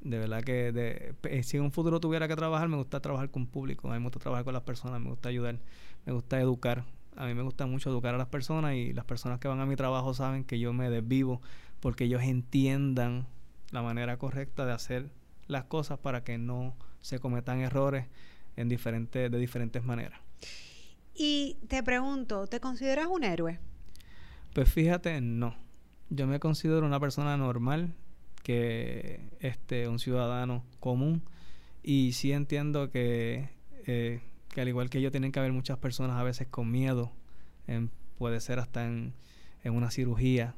de 0.00 0.18
verdad 0.18 0.42
que 0.42 0.72
de, 0.72 1.14
eh, 1.24 1.42
si 1.42 1.56
en 1.56 1.64
un 1.64 1.72
futuro 1.72 2.00
tuviera 2.00 2.28
que 2.28 2.36
trabajar, 2.36 2.68
me 2.68 2.76
gusta 2.76 3.00
trabajar 3.00 3.30
con 3.30 3.46
público, 3.46 3.88
a 3.88 3.92
mí 3.92 3.98
me 3.98 4.04
gusta 4.04 4.20
trabajar 4.20 4.44
con 4.44 4.54
las 4.54 4.62
personas, 4.62 5.00
me 5.00 5.10
gusta 5.10 5.28
ayudar, 5.28 5.58
me 6.06 6.12
gusta 6.12 6.40
educar. 6.40 6.84
A 7.16 7.26
mí 7.26 7.34
me 7.34 7.42
gusta 7.42 7.66
mucho 7.66 7.90
educar 7.90 8.14
a 8.14 8.18
las 8.18 8.28
personas 8.28 8.74
y 8.74 8.92
las 8.92 9.04
personas 9.04 9.40
que 9.40 9.48
van 9.48 9.58
a 9.58 9.66
mi 9.66 9.74
trabajo 9.74 10.14
saben 10.14 10.44
que 10.44 10.60
yo 10.60 10.72
me 10.72 10.88
desvivo 10.88 11.42
porque 11.80 12.04
ellos 12.04 12.22
entiendan 12.22 13.26
la 13.72 13.82
manera 13.82 14.18
correcta 14.18 14.64
de 14.64 14.72
hacer 14.72 15.10
las 15.48 15.64
cosas 15.64 15.98
para 15.98 16.22
que 16.22 16.38
no 16.38 16.76
se 17.00 17.18
cometan 17.18 17.60
errores 17.60 18.06
en 18.56 18.68
diferentes, 18.68 19.30
de 19.30 19.38
diferentes 19.38 19.82
maneras. 19.82 20.20
Y 21.14 21.56
te 21.66 21.82
pregunto, 21.82 22.46
¿te 22.46 22.60
consideras 22.60 23.06
un 23.06 23.24
héroe? 23.24 23.58
Pues 24.54 24.72
fíjate, 24.72 25.20
no. 25.20 25.56
Yo 26.10 26.26
me 26.26 26.38
considero 26.38 26.86
una 26.86 27.00
persona 27.00 27.36
normal, 27.36 27.94
que 28.42 29.20
este, 29.40 29.88
un 29.88 29.98
ciudadano 29.98 30.64
común. 30.80 31.22
Y 31.82 32.12
sí 32.12 32.32
entiendo 32.32 32.90
que, 32.90 33.50
eh, 33.86 34.20
que 34.48 34.60
al 34.60 34.68
igual 34.68 34.90
que 34.90 35.00
yo 35.00 35.10
tienen 35.10 35.32
que 35.32 35.38
haber 35.38 35.52
muchas 35.52 35.78
personas 35.78 36.16
a 36.16 36.22
veces 36.22 36.46
con 36.48 36.70
miedo, 36.70 37.12
puede 38.16 38.40
ser 38.40 38.58
hasta 38.58 38.86
en, 38.86 39.14
en 39.62 39.74
una 39.74 39.90
cirugía, 39.90 40.54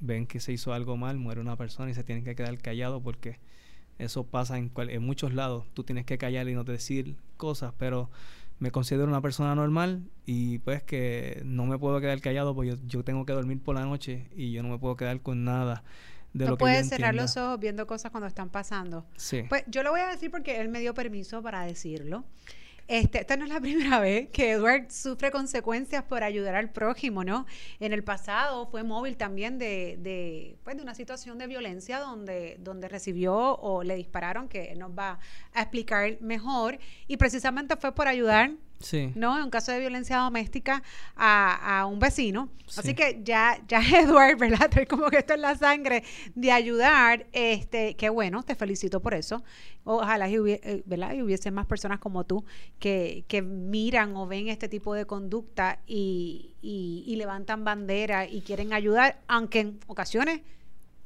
ven 0.00 0.26
que 0.26 0.40
se 0.40 0.52
hizo 0.52 0.72
algo 0.72 0.96
mal, 0.96 1.18
muere 1.18 1.40
una 1.40 1.56
persona 1.56 1.90
y 1.90 1.94
se 1.94 2.04
tienen 2.04 2.24
que 2.24 2.34
quedar 2.34 2.56
callado 2.58 3.02
porque 3.02 3.38
eso 3.98 4.24
pasa 4.24 4.58
en, 4.58 4.72
en 4.76 5.02
muchos 5.02 5.34
lados. 5.34 5.66
Tú 5.74 5.84
tienes 5.84 6.06
que 6.06 6.18
callar 6.18 6.48
y 6.48 6.54
no 6.54 6.64
decir 6.64 7.16
cosas, 7.36 7.74
pero 7.78 8.10
me 8.58 8.70
considero 8.70 9.06
una 9.06 9.20
persona 9.20 9.54
normal 9.54 10.02
y 10.26 10.58
pues 10.58 10.82
que 10.82 11.42
no 11.44 11.66
me 11.66 11.78
puedo 11.78 12.00
quedar 12.00 12.20
callado 12.20 12.54
porque 12.54 12.70
yo, 12.70 12.76
yo 12.86 13.04
tengo 13.04 13.24
que 13.26 13.32
dormir 13.32 13.60
por 13.60 13.74
la 13.74 13.84
noche 13.84 14.28
y 14.34 14.52
yo 14.52 14.62
no 14.62 14.68
me 14.68 14.78
puedo 14.78 14.96
quedar 14.96 15.20
con 15.20 15.44
nada 15.44 15.82
no 16.32 16.56
puedes 16.56 16.88
cerrar 16.88 17.14
los 17.14 17.36
ojos 17.36 17.58
viendo 17.58 17.86
cosas 17.86 18.10
cuando 18.10 18.26
están 18.26 18.50
pasando. 18.50 19.06
Sí. 19.16 19.44
Pues 19.48 19.64
yo 19.66 19.82
lo 19.82 19.90
voy 19.90 20.00
a 20.00 20.06
decir 20.06 20.30
porque 20.30 20.60
él 20.60 20.68
me 20.68 20.80
dio 20.80 20.94
permiso 20.94 21.42
para 21.42 21.62
decirlo. 21.62 22.24
Este, 22.90 23.20
esta 23.20 23.36
no 23.36 23.44
es 23.44 23.50
la 23.52 23.60
primera 23.60 24.00
vez 24.00 24.30
que 24.30 24.50
Edward 24.50 24.90
sufre 24.90 25.30
consecuencias 25.30 26.02
por 26.02 26.24
ayudar 26.24 26.56
al 26.56 26.70
prójimo, 26.70 27.22
¿no? 27.22 27.46
En 27.78 27.92
el 27.92 28.02
pasado 28.02 28.66
fue 28.66 28.82
móvil 28.82 29.16
también 29.16 29.58
de, 29.58 29.96
de, 30.00 30.56
pues, 30.64 30.76
de 30.76 30.82
una 30.82 30.96
situación 30.96 31.38
de 31.38 31.46
violencia 31.46 32.00
donde, 32.00 32.56
donde 32.58 32.88
recibió 32.88 33.56
o 33.58 33.84
le 33.84 33.94
dispararon, 33.94 34.48
que 34.48 34.74
nos 34.74 34.90
va 34.90 35.20
a 35.52 35.62
explicar 35.62 36.20
mejor, 36.20 36.80
y 37.06 37.16
precisamente 37.16 37.76
fue 37.76 37.94
por 37.94 38.08
ayudar 38.08 38.54
Sí. 38.80 39.12
¿no? 39.14 39.36
En 39.36 39.44
un 39.44 39.50
caso 39.50 39.72
de 39.72 39.78
violencia 39.78 40.16
doméstica 40.16 40.82
a, 41.14 41.80
a 41.80 41.86
un 41.86 41.98
vecino. 41.98 42.48
Así 42.76 42.94
que 42.94 43.20
ya, 43.22 43.60
ya 43.68 43.80
Edward, 43.80 44.38
¿verdad? 44.38 44.70
como 44.88 45.10
que 45.10 45.18
esto 45.18 45.34
es 45.34 45.40
la 45.40 45.54
sangre 45.54 46.02
de 46.34 46.50
ayudar. 46.50 47.26
Este, 47.32 47.94
qué 47.96 48.08
bueno, 48.08 48.42
te 48.42 48.54
felicito 48.54 49.00
por 49.00 49.12
eso. 49.12 49.44
Ojalá 49.84 50.28
y, 50.30 50.34
eh, 50.34 50.82
¿verdad? 50.86 51.12
y 51.12 51.22
hubiese 51.22 51.50
más 51.50 51.66
personas 51.66 51.98
como 51.98 52.24
tú 52.24 52.44
que, 52.78 53.24
que 53.28 53.42
miran 53.42 54.16
o 54.16 54.26
ven 54.26 54.48
este 54.48 54.68
tipo 54.68 54.94
de 54.94 55.04
conducta 55.04 55.80
y, 55.86 56.54
y, 56.62 57.14
levantan 57.16 57.64
bandera 57.64 58.26
y 58.26 58.40
quieren 58.40 58.72
ayudar, 58.72 59.20
aunque 59.28 59.60
en 59.60 59.80
ocasiones 59.88 60.40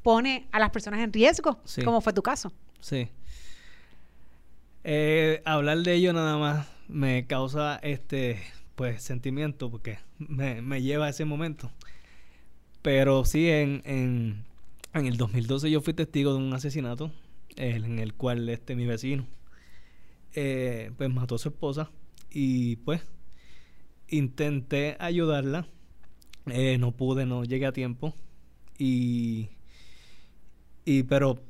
pone 0.04 0.46
a 0.52 0.60
las 0.60 0.70
personas 0.70 1.00
en 1.00 1.12
riesgo, 1.12 1.58
como 1.84 2.00
fue 2.00 2.12
tu 2.12 2.22
caso. 2.22 2.52
Sí. 2.80 3.08
Eh, 4.84 5.42
hablar 5.44 5.78
de 5.78 5.94
ello 5.94 6.12
nada 6.12 6.37
más 6.37 6.73
me 6.88 7.27
causa 7.27 7.77
este 7.83 8.42
pues 8.75 9.03
sentimiento 9.03 9.70
porque 9.70 9.99
me, 10.18 10.62
me 10.62 10.83
lleva 10.83 11.07
a 11.07 11.11
ese 11.11 11.25
momento. 11.25 11.70
Pero 12.83 13.25
sí, 13.25 13.49
en, 13.49 13.83
en, 13.85 14.44
en, 14.92 15.07
el 15.07 15.16
2012 15.16 15.70
yo 15.70 15.81
fui 15.81 15.94
testigo 15.94 16.33
de 16.33 16.38
un 16.38 16.53
asesinato 16.53 17.12
en 17.57 17.99
el 17.99 18.14
cual 18.14 18.49
este 18.49 18.75
mi 18.75 18.85
vecino 18.85 19.27
eh, 20.35 20.90
pues 20.97 21.11
mató 21.11 21.37
a 21.37 21.38
su 21.38 21.49
esposa 21.49 21.90
y 22.31 22.77
pues 22.77 23.01
intenté 24.09 24.97
ayudarla. 24.99 25.66
Eh, 26.47 26.77
no 26.79 26.92
pude, 26.92 27.25
no 27.27 27.44
llegué 27.44 27.66
a 27.66 27.73
tiempo. 27.73 28.14
Y, 28.79 29.51
y 30.85 31.05
pero 31.05 31.40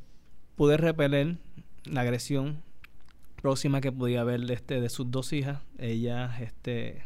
pude 0.57 0.77
repeler 0.77 1.38
la 1.85 2.03
agresión 2.03 2.62
próxima 3.44 3.83
que 3.83 3.92
podía 3.92 4.22
haber 4.22 4.50
este, 4.50 4.80
de 4.80 4.88
sus 4.88 5.11
dos 5.11 5.35
hijas, 5.35 5.61
ellas 5.76 6.40
este, 6.40 7.02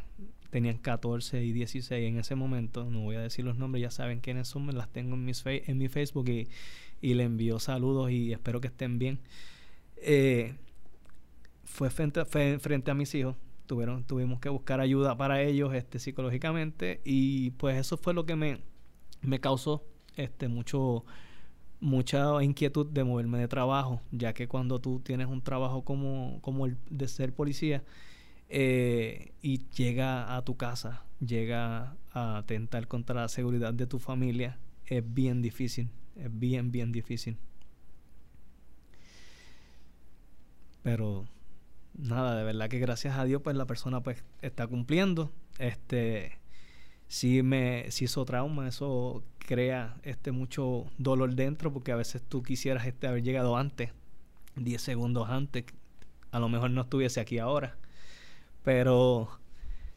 tenían 0.51 0.79
14 0.79 1.43
y 1.43 1.51
16 1.51 2.09
en 2.09 2.17
ese 2.17 2.37
momento, 2.37 2.89
no 2.89 3.01
voy 3.01 3.17
a 3.17 3.21
decir 3.21 3.45
los 3.45 3.59
nombres, 3.59 3.83
ya 3.83 3.91
saben 3.91 4.21
quiénes 4.21 4.47
son, 4.47 4.73
las 4.73 4.89
tengo 4.89 5.17
en, 5.17 5.25
mis 5.25 5.43
en 5.45 5.79
mi 5.79 5.89
Facebook 5.89 6.29
y, 6.29 6.47
y, 7.01 7.15
le 7.15 7.25
envío 7.25 7.59
saludos 7.59 8.13
y 8.13 8.33
espero 8.33 8.61
que 8.61 8.69
estén 8.69 9.01
bien. 9.01 9.19
Eh, 9.97 10.55
fue 11.65 11.91
frente, 11.91 12.25
frente 12.25 12.93
a 12.93 12.95
mis 12.95 13.13
hijos, 13.17 13.35
tuvieron, 13.67 14.05
tuvimos 14.05 14.39
que 14.39 14.49
buscar 14.49 14.79
ayuda 14.79 15.17
para 15.17 15.43
ellos 15.43 15.75
este, 15.75 15.99
psicológicamente 15.99 17.01
y 17.05 17.51
pues 17.51 17.77
eso 17.79 17.97
fue 17.97 18.15
lo 18.15 18.27
que 18.27 18.37
me, 18.37 18.61
me 19.23 19.41
causó 19.41 19.85
este, 20.15 20.47
mucho 20.47 21.05
mucha 21.81 22.43
inquietud 22.43 22.87
de 22.87 23.05
moverme 23.05 23.39
de 23.39 23.49
trabajo, 23.49 24.01
ya 24.11 24.33
que 24.33 24.49
cuando 24.49 24.81
tú 24.81 25.01
tienes 25.01 25.29
un 25.29 25.43
trabajo 25.43 25.83
como, 25.85 26.39
como 26.43 26.67
el 26.67 26.77
de 26.91 27.09
ser 27.09 27.33
policía 27.33 27.85
eh, 28.49 29.33
y 29.43 29.69
llega 29.77 30.37
a 30.37 30.45
tu 30.45 30.57
casa, 30.57 31.05
llega 31.21 31.97
a 32.13 32.39
atentar 32.39 32.89
contra 32.89 33.23
la 33.23 33.29
seguridad 33.29 33.75
de 33.75 33.87
tu 33.87 33.99
familia, 33.99 34.59
es 34.87 35.03
bien 35.15 35.43
difícil, 35.43 35.89
es 36.17 36.37
bien, 36.37 36.73
bien 36.73 36.93
difícil. 36.93 37.37
Pero 40.83 41.27
nada, 41.97 42.37
de 42.37 42.45
verdad 42.45 42.69
que 42.69 42.79
gracias 42.79 43.17
a 43.19 43.25
Dios 43.25 43.43
pues 43.43 43.57
la 43.57 43.67
persona 43.67 44.03
pues 44.03 44.25
está 44.41 44.67
cumpliendo. 44.67 45.31
Este 45.59 46.39
sí 47.09 47.43
me 47.43 47.91
sí 47.91 48.05
hizo 48.07 48.25
trauma, 48.25 48.69
eso 48.69 49.23
crea 49.49 49.97
este 50.03 50.31
mucho 50.31 50.85
dolor 50.99 51.35
dentro 51.35 51.73
porque 51.73 51.91
a 51.91 51.97
veces 51.97 52.21
tú 52.21 52.43
quisieras 52.43 52.87
este 52.87 53.07
haber 53.07 53.23
llegado 53.23 53.57
antes, 53.57 53.93
10 54.57 54.83
segundos 54.83 55.31
antes, 55.31 55.65
a 56.33 56.39
lo 56.39 56.51
mejor 56.51 56.71
no 56.71 56.83
estuviese 56.83 57.19
aquí 57.19 57.39
ahora, 57.39 57.79
pero 58.63 59.31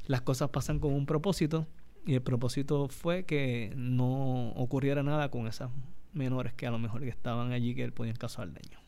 las 0.08 0.22
cosas 0.22 0.52
pasan 0.52 0.80
con 0.80 0.94
un 0.94 1.06
propósito 1.06 1.68
y 2.06 2.14
el 2.14 2.22
propósito 2.22 2.88
fue 2.88 3.26
que 3.26 3.74
no 3.76 4.52
ocurriera 4.52 5.04
nada 5.04 5.30
con 5.30 5.48
esas 5.48 5.70
menores 6.14 6.54
que 6.54 6.66
a 6.66 6.72
lo 6.72 6.80
mejor 6.80 7.04
estaban 7.04 7.52
allí 7.52 7.76
que 7.76 7.92
podían 7.92 8.16
causar 8.16 8.54
daño. 8.54 8.81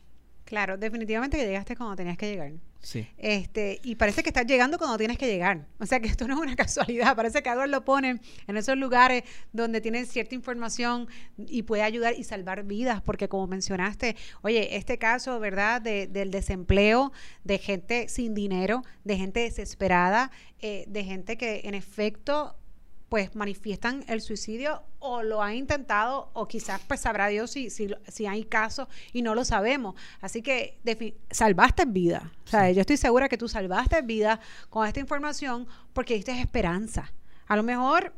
Claro, 0.44 0.76
definitivamente 0.76 1.38
que 1.38 1.46
llegaste 1.46 1.76
cuando 1.76 1.96
tenías 1.96 2.18
que 2.18 2.30
llegar. 2.30 2.52
Sí. 2.80 3.08
Este, 3.16 3.80
y 3.82 3.94
parece 3.94 4.22
que 4.22 4.28
estás 4.28 4.46
llegando 4.46 4.76
cuando 4.76 4.98
tienes 4.98 5.16
que 5.16 5.26
llegar. 5.26 5.66
O 5.78 5.86
sea 5.86 6.00
que 6.00 6.06
esto 6.06 6.28
no 6.28 6.34
es 6.34 6.40
una 6.40 6.54
casualidad. 6.56 7.16
Parece 7.16 7.42
que 7.42 7.48
Edward 7.48 7.70
lo 7.70 7.82
pone 7.84 8.20
en 8.46 8.56
esos 8.56 8.76
lugares 8.76 9.24
donde 9.52 9.80
tiene 9.80 10.04
cierta 10.04 10.34
información 10.34 11.08
y 11.38 11.62
puede 11.62 11.82
ayudar 11.82 12.14
y 12.14 12.24
salvar 12.24 12.64
vidas. 12.64 13.00
Porque 13.00 13.26
como 13.26 13.46
mencionaste, 13.46 14.16
oye, 14.42 14.76
este 14.76 14.98
caso, 14.98 15.40
¿verdad? 15.40 15.80
De, 15.80 16.06
del 16.06 16.30
desempleo, 16.30 17.12
de 17.42 17.58
gente 17.58 18.08
sin 18.10 18.34
dinero, 18.34 18.82
de 19.04 19.16
gente 19.16 19.40
desesperada, 19.40 20.30
eh, 20.60 20.84
de 20.86 21.04
gente 21.04 21.38
que 21.38 21.62
en 21.64 21.74
efecto 21.74 22.54
pues 23.14 23.36
manifiestan 23.36 24.04
el 24.08 24.20
suicidio 24.20 24.82
o 24.98 25.22
lo 25.22 25.40
han 25.40 25.54
intentado 25.54 26.30
o 26.32 26.48
quizás 26.48 26.80
pues 26.88 26.98
sabrá 26.98 27.28
Dios 27.28 27.48
si, 27.48 27.70
si, 27.70 27.88
si 28.08 28.26
hay 28.26 28.42
casos 28.42 28.88
y 29.12 29.22
no 29.22 29.36
lo 29.36 29.44
sabemos. 29.44 29.94
Así 30.20 30.42
que 30.42 30.80
salvaste 31.30 31.84
vida. 31.84 32.32
O 32.44 32.48
sea, 32.48 32.72
yo 32.72 32.80
estoy 32.80 32.96
segura 32.96 33.28
que 33.28 33.38
tú 33.38 33.46
salvaste 33.46 34.02
vida 34.02 34.40
con 34.68 34.84
esta 34.84 34.98
información 34.98 35.68
porque 35.92 36.14
diste 36.14 36.32
esperanza. 36.40 37.12
A 37.46 37.54
lo 37.54 37.62
mejor 37.62 38.12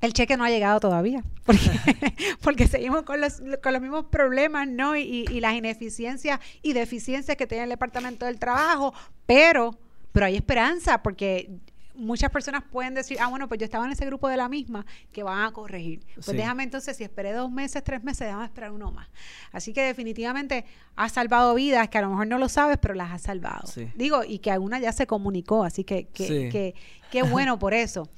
el 0.00 0.12
cheque 0.12 0.36
no 0.36 0.44
ha 0.44 0.50
llegado 0.50 0.78
todavía, 0.78 1.24
porque, 1.44 1.68
porque 2.42 2.68
seguimos 2.68 3.02
con 3.02 3.20
los, 3.20 3.42
con 3.60 3.72
los 3.72 3.82
mismos 3.82 4.04
problemas, 4.04 4.68
¿no? 4.68 4.96
Y, 4.96 5.24
y, 5.28 5.40
las 5.40 5.54
ineficiencias 5.54 6.38
y 6.62 6.74
deficiencias 6.74 7.36
que 7.36 7.48
tiene 7.48 7.64
el 7.64 7.70
Departamento 7.70 8.24
del 8.24 8.38
Trabajo, 8.38 8.94
pero, 9.26 9.76
pero 10.12 10.26
hay 10.26 10.36
esperanza, 10.36 11.02
porque 11.02 11.58
muchas 11.96 12.30
personas 12.30 12.62
pueden 12.70 12.94
decir, 12.94 13.18
ah, 13.20 13.28
bueno, 13.28 13.48
pues 13.48 13.58
yo 13.58 13.64
estaba 13.64 13.84
en 13.86 13.92
ese 13.92 14.06
grupo 14.06 14.28
de 14.28 14.36
la 14.36 14.48
misma 14.48 14.86
que 15.12 15.22
van 15.22 15.44
a 15.44 15.52
corregir. 15.52 16.04
Pues 16.14 16.36
déjame 16.36 16.62
entonces, 16.62 16.96
si 16.96 17.04
esperé 17.04 17.32
dos 17.32 17.50
meses, 17.50 17.82
tres 17.82 18.02
meses, 18.04 18.26
déjame 18.26 18.44
esperar 18.44 18.72
uno 18.72 18.92
más. 18.92 19.08
Así 19.52 19.72
que 19.72 19.82
definitivamente 19.82 20.64
has 20.94 21.12
salvado 21.12 21.54
vidas 21.54 21.88
que 21.88 21.98
a 21.98 22.02
lo 22.02 22.10
mejor 22.10 22.26
no 22.26 22.38
lo 22.38 22.48
sabes, 22.48 22.78
pero 22.78 22.94
las 22.94 23.10
has 23.10 23.22
salvado. 23.22 23.68
Digo, 23.94 24.22
y 24.24 24.38
que 24.38 24.50
alguna 24.50 24.78
ya 24.78 24.92
se 24.92 25.06
comunicó, 25.06 25.64
así 25.64 25.84
que 25.84 26.08
qué 26.08 26.74
que, 27.10 27.22
bueno 27.22 27.58
por 27.58 27.74
eso. 27.74 28.08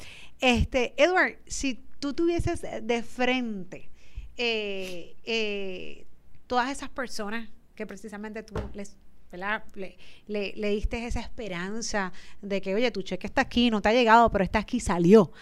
Este, 0.41 0.95
Edward, 0.97 1.39
si 1.47 1.83
tú 1.99 2.15
tuvieses 2.15 2.63
de 2.63 3.03
frente 3.03 3.91
eh, 4.37 5.17
eh, 5.25 6.07
todas 6.47 6.71
esas 6.71 6.89
personas 6.89 7.49
que 7.75 7.87
precisamente 7.87 8.43
tú 8.43 8.55
les 8.73 8.97
le, 9.37 9.97
le, 10.27 10.71
diste 10.71 11.07
esa 11.07 11.21
esperanza 11.21 12.13
de 12.41 12.61
que, 12.61 12.75
oye, 12.75 12.91
tu 12.91 13.03
cheque 13.03 13.27
está 13.27 13.43
aquí, 13.43 13.71
no 13.71 13.83
te 13.83 13.91
ha 13.91 13.93
llegado, 13.93 14.31
pero 14.31 14.45
está 14.45 14.61
aquí, 14.61 14.81
salió. 14.81 15.33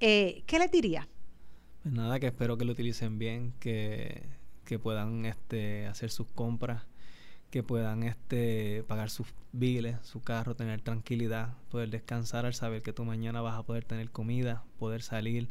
Eh, 0.00 0.42
¿Qué 0.46 0.58
le 0.58 0.68
diría? 0.68 1.08
Pues 1.82 1.94
nada, 1.94 2.18
que 2.18 2.26
espero 2.26 2.56
que 2.56 2.64
lo 2.64 2.72
utilicen 2.72 3.18
bien, 3.18 3.52
que, 3.60 4.22
que 4.64 4.78
puedan 4.78 5.26
este, 5.26 5.86
hacer 5.86 6.10
sus 6.10 6.26
compras, 6.28 6.82
que 7.50 7.62
puedan 7.62 8.02
este, 8.02 8.82
pagar 8.88 9.10
sus 9.10 9.28
biles, 9.52 9.96
su 10.02 10.22
carro, 10.22 10.56
tener 10.56 10.80
tranquilidad, 10.80 11.54
poder 11.70 11.90
descansar 11.90 12.46
al 12.46 12.54
saber 12.54 12.82
que 12.82 12.92
tú 12.92 13.04
mañana 13.04 13.42
vas 13.42 13.58
a 13.58 13.62
poder 13.62 13.84
tener 13.84 14.10
comida, 14.10 14.64
poder 14.78 15.02
salir, 15.02 15.50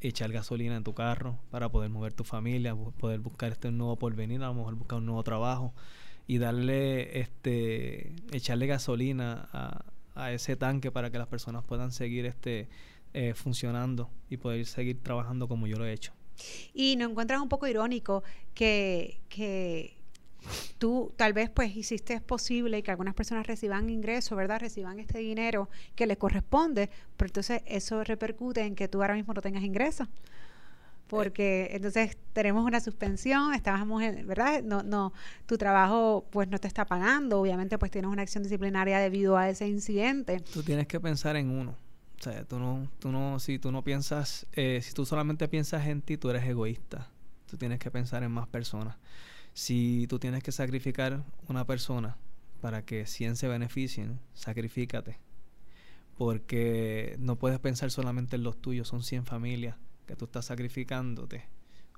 echar 0.00 0.30
gasolina 0.30 0.76
en 0.76 0.84
tu 0.84 0.94
carro 0.94 1.38
para 1.50 1.68
poder 1.68 1.90
mover 1.90 2.12
tu 2.12 2.24
familia, 2.24 2.74
poder 2.74 3.20
buscar 3.20 3.52
este 3.52 3.70
nuevo 3.70 3.96
porvenir, 3.96 4.42
a 4.42 4.48
lo 4.48 4.54
mejor 4.54 4.74
buscar 4.74 4.98
un 4.98 5.06
nuevo 5.06 5.22
trabajo 5.22 5.72
y 6.28 6.38
darle, 6.38 7.18
este, 7.20 8.12
echarle 8.30 8.68
gasolina 8.68 9.48
a, 9.52 9.84
a 10.14 10.32
ese 10.32 10.54
tanque 10.56 10.92
para 10.92 11.10
que 11.10 11.18
las 11.18 11.26
personas 11.26 11.64
puedan 11.64 11.90
seguir 11.90 12.26
este, 12.26 12.68
eh, 13.14 13.32
funcionando 13.34 14.10
y 14.28 14.36
poder 14.36 14.66
seguir 14.66 15.02
trabajando 15.02 15.48
como 15.48 15.66
yo 15.66 15.78
lo 15.78 15.86
he 15.86 15.92
hecho. 15.92 16.12
Y 16.74 16.96
no 16.96 17.08
encuentras 17.08 17.40
un 17.40 17.48
poco 17.48 17.66
irónico 17.66 18.22
que, 18.54 19.20
que 19.30 19.96
tú 20.76 21.12
tal 21.16 21.32
vez 21.32 21.48
pues 21.48 21.74
hiciste 21.74 22.20
posible 22.20 22.82
que 22.82 22.90
algunas 22.90 23.14
personas 23.14 23.46
reciban 23.46 23.88
ingresos, 23.88 24.36
¿verdad? 24.36 24.60
Reciban 24.60 24.98
este 24.98 25.20
dinero 25.20 25.70
que 25.96 26.06
les 26.06 26.18
corresponde, 26.18 26.90
pero 27.16 27.28
entonces 27.28 27.62
eso 27.64 28.04
repercute 28.04 28.60
en 28.60 28.74
que 28.74 28.86
tú 28.86 29.00
ahora 29.00 29.14
mismo 29.14 29.32
no 29.32 29.40
tengas 29.40 29.64
ingresos 29.64 30.08
porque 31.08 31.70
entonces 31.72 32.16
tenemos 32.34 32.64
una 32.64 32.80
suspensión, 32.80 33.54
estábamos 33.54 34.02
en, 34.02 34.26
¿verdad? 34.26 34.62
No, 34.62 34.82
no, 34.82 35.12
tu 35.46 35.56
trabajo 35.56 36.26
pues 36.30 36.48
no 36.48 36.58
te 36.58 36.68
está 36.68 36.84
pagando, 36.84 37.40
obviamente 37.40 37.78
pues 37.78 37.90
tienes 37.90 38.10
una 38.10 38.22
acción 38.22 38.44
disciplinaria 38.44 38.98
debido 38.98 39.36
a 39.36 39.48
ese 39.48 39.66
incidente. 39.66 40.40
Tú 40.52 40.62
tienes 40.62 40.86
que 40.86 41.00
pensar 41.00 41.36
en 41.36 41.50
uno. 41.50 41.74
O 42.18 42.22
sea, 42.22 42.44
tú 42.44 42.58
no, 42.58 42.88
tú 42.98 43.10
no, 43.10 43.38
si 43.40 43.58
tú 43.58 43.72
no 43.72 43.82
piensas, 43.82 44.46
eh, 44.52 44.80
si 44.82 44.92
tú 44.92 45.06
solamente 45.06 45.48
piensas 45.48 45.86
en 45.86 46.02
ti, 46.02 46.16
tú 46.16 46.30
eres 46.30 46.44
egoísta. 46.44 47.08
Tú 47.46 47.56
tienes 47.56 47.78
que 47.78 47.90
pensar 47.90 48.22
en 48.22 48.30
más 48.30 48.46
personas. 48.46 48.96
Si 49.54 50.06
tú 50.08 50.18
tienes 50.18 50.42
que 50.42 50.52
sacrificar 50.52 51.22
una 51.48 51.64
persona 51.64 52.18
para 52.60 52.82
que 52.82 53.06
100 53.06 53.36
se 53.36 53.48
beneficien, 53.48 54.20
sacrifícate. 54.34 55.18
Porque 56.18 57.16
no 57.18 57.36
puedes 57.36 57.60
pensar 57.60 57.90
solamente 57.90 58.36
en 58.36 58.42
los 58.42 58.60
tuyos, 58.60 58.88
son 58.88 59.02
100 59.02 59.24
familias 59.24 59.76
que 60.08 60.16
tú 60.16 60.24
estás 60.24 60.46
sacrificándote 60.46 61.44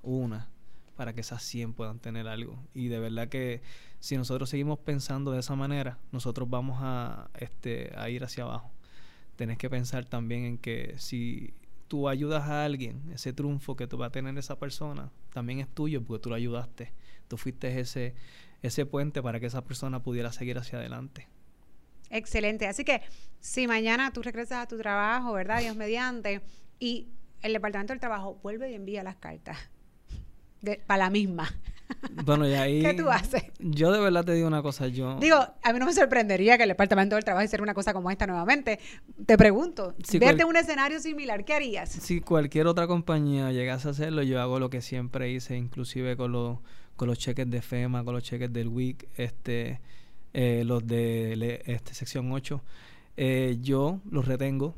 una 0.03 0.51
para 0.97 1.15
que 1.15 1.23
esas 1.23 1.43
100 1.43 1.73
puedan 1.73 1.99
tener 2.01 2.29
algo. 2.29 2.59
Y 2.75 2.89
de 2.89 2.99
verdad 2.99 3.29
que 3.29 3.63
si 4.01 4.19
nosotros 4.19 4.51
seguimos 4.51 4.79
pensando 4.81 5.31
de 5.31 5.41
esa 5.41 5.55
manera, 5.55 5.99
nosotros 6.13 6.51
vamos 6.51 6.79
a, 6.83 7.31
este, 7.39 7.93
a 7.97 8.11
ir 8.11 8.23
hacia 8.23 8.45
abajo. 8.45 8.71
Tenés 9.37 9.57
que 9.57 9.71
pensar 9.71 10.05
también 10.05 10.45
en 10.45 10.59
que 10.59 10.95
si 10.99 11.55
tú 11.89 12.09
ayudas 12.09 12.43
a 12.43 12.65
alguien, 12.65 13.11
ese 13.15 13.33
triunfo 13.33 13.77
que 13.77 13.87
tú 13.87 13.97
va 13.97 14.07
a 14.07 14.11
tener 14.11 14.37
esa 14.37 14.59
persona, 14.59 15.11
también 15.33 15.61
es 15.61 15.69
tuyo 15.69 16.03
porque 16.03 16.23
tú 16.23 16.29
lo 16.29 16.35
ayudaste. 16.35 16.93
Tú 17.29 17.39
fuiste 17.39 17.81
ese, 17.81 18.15
ese 18.61 18.85
puente 18.85 19.23
para 19.23 19.41
que 19.41 19.47
esa 19.47 19.65
persona 19.65 20.03
pudiera 20.03 20.33
seguir 20.33 20.59
hacia 20.59 20.81
adelante. 20.81 21.29
Excelente. 22.11 22.67
Así 22.67 22.85
que 22.85 23.01
si 23.39 23.67
mañana 23.67 24.13
tú 24.13 24.21
regresas 24.21 24.65
a 24.65 24.69
tu 24.69 24.77
trabajo, 24.77 25.33
¿verdad? 25.33 25.61
Dios 25.61 25.77
mediante, 25.77 26.43
y 26.81 27.09
el 27.43 27.53
Departamento 27.53 27.93
del 27.93 28.01
Trabajo 28.01 28.39
vuelve 28.43 28.71
y 28.71 28.75
envía 28.75 29.03
las 29.03 29.17
cartas 29.17 29.59
para 30.87 31.05
la 31.05 31.11
misma. 31.11 31.49
Bueno, 32.25 32.47
y 32.47 32.55
ahí... 32.55 32.83
¿Qué 32.83 32.95
tú 32.95 33.11
haces? 33.11 33.43
Yo 33.59 33.91
de 33.91 33.99
verdad 33.99 34.25
te 34.25 34.33
digo 34.33 34.47
una 34.47 34.63
cosa, 34.63 34.87
yo... 34.87 35.19
Digo, 35.19 35.37
a 35.37 35.73
mí 35.73 35.79
no 35.81 35.87
me 35.87 35.93
sorprendería 35.93 36.57
que 36.57 36.63
el 36.63 36.69
Departamento 36.69 37.17
del 37.17 37.25
Trabajo 37.25 37.45
hiciera 37.45 37.65
una 37.65 37.75
cosa 37.75 37.93
como 37.93 38.13
esta 38.13 38.29
nuevamente. 38.29 38.79
Te 39.27 39.37
pregunto, 39.37 39.97
si 40.05 40.21
verte 40.21 40.45
un 40.45 40.57
escenario 40.57 41.01
similar, 41.01 41.45
¿qué 41.45 41.55
harías? 41.55 41.91
Si 41.91 42.21
cualquier 42.21 42.69
otra 42.69 42.87
compañía 42.87 43.51
llegase 43.51 43.89
a 43.89 43.91
hacerlo, 43.91 44.23
yo 44.23 44.41
hago 44.41 44.61
lo 44.61 44.71
que 44.71 44.83
siempre 44.83 45.33
hice, 45.33 45.57
inclusive 45.57 46.17
con 46.17 46.31
los, 46.31 46.59
con 46.95 47.09
los 47.09 47.19
cheques 47.19 47.51
de 47.51 47.61
FEMA, 47.61 48.05
con 48.05 48.15
los 48.15 48.23
cheques 48.23 48.53
del 48.53 48.69
WIC, 48.69 49.09
este, 49.17 49.81
eh, 50.33 50.63
los 50.65 50.87
de 50.87 51.63
este, 51.67 51.93
sección 51.93 52.31
8. 52.31 52.63
Eh, 53.17 53.59
yo 53.61 54.01
los 54.09 54.27
retengo, 54.27 54.77